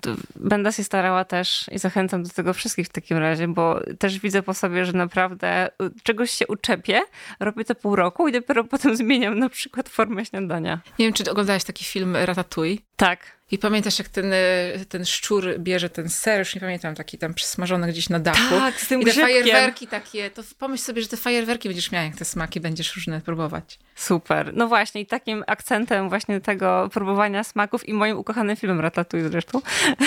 [0.00, 4.18] To będę się starała też i zachęcam do tego wszystkich w takim razie, bo też
[4.18, 5.70] widzę po sobie, że naprawdę
[6.02, 7.00] czegoś się uczepię,
[7.40, 10.80] robię to pół roku i dopiero potem zmieniam na przykład formę śniadania.
[10.98, 12.78] Nie wiem, czy oglądałeś taki film Ratatouille?
[12.96, 13.44] Tak.
[13.50, 17.34] I pamiętasz, jak ten, e, ten szczur bierze ten ser, już nie pamiętam, taki tam
[17.34, 18.54] przysmażony gdzieś na dachu.
[18.58, 22.16] Tak, z tym I te fajerwerki takie, to pomyśl sobie, że te fajerwerki będziesz jak
[22.16, 23.78] te smaki będziesz różne próbować.
[23.94, 24.54] Super.
[24.54, 29.60] No właśnie, i takim akcentem właśnie tego próbowania smaków i moim ukochanym filmem Ratatouille zresztą,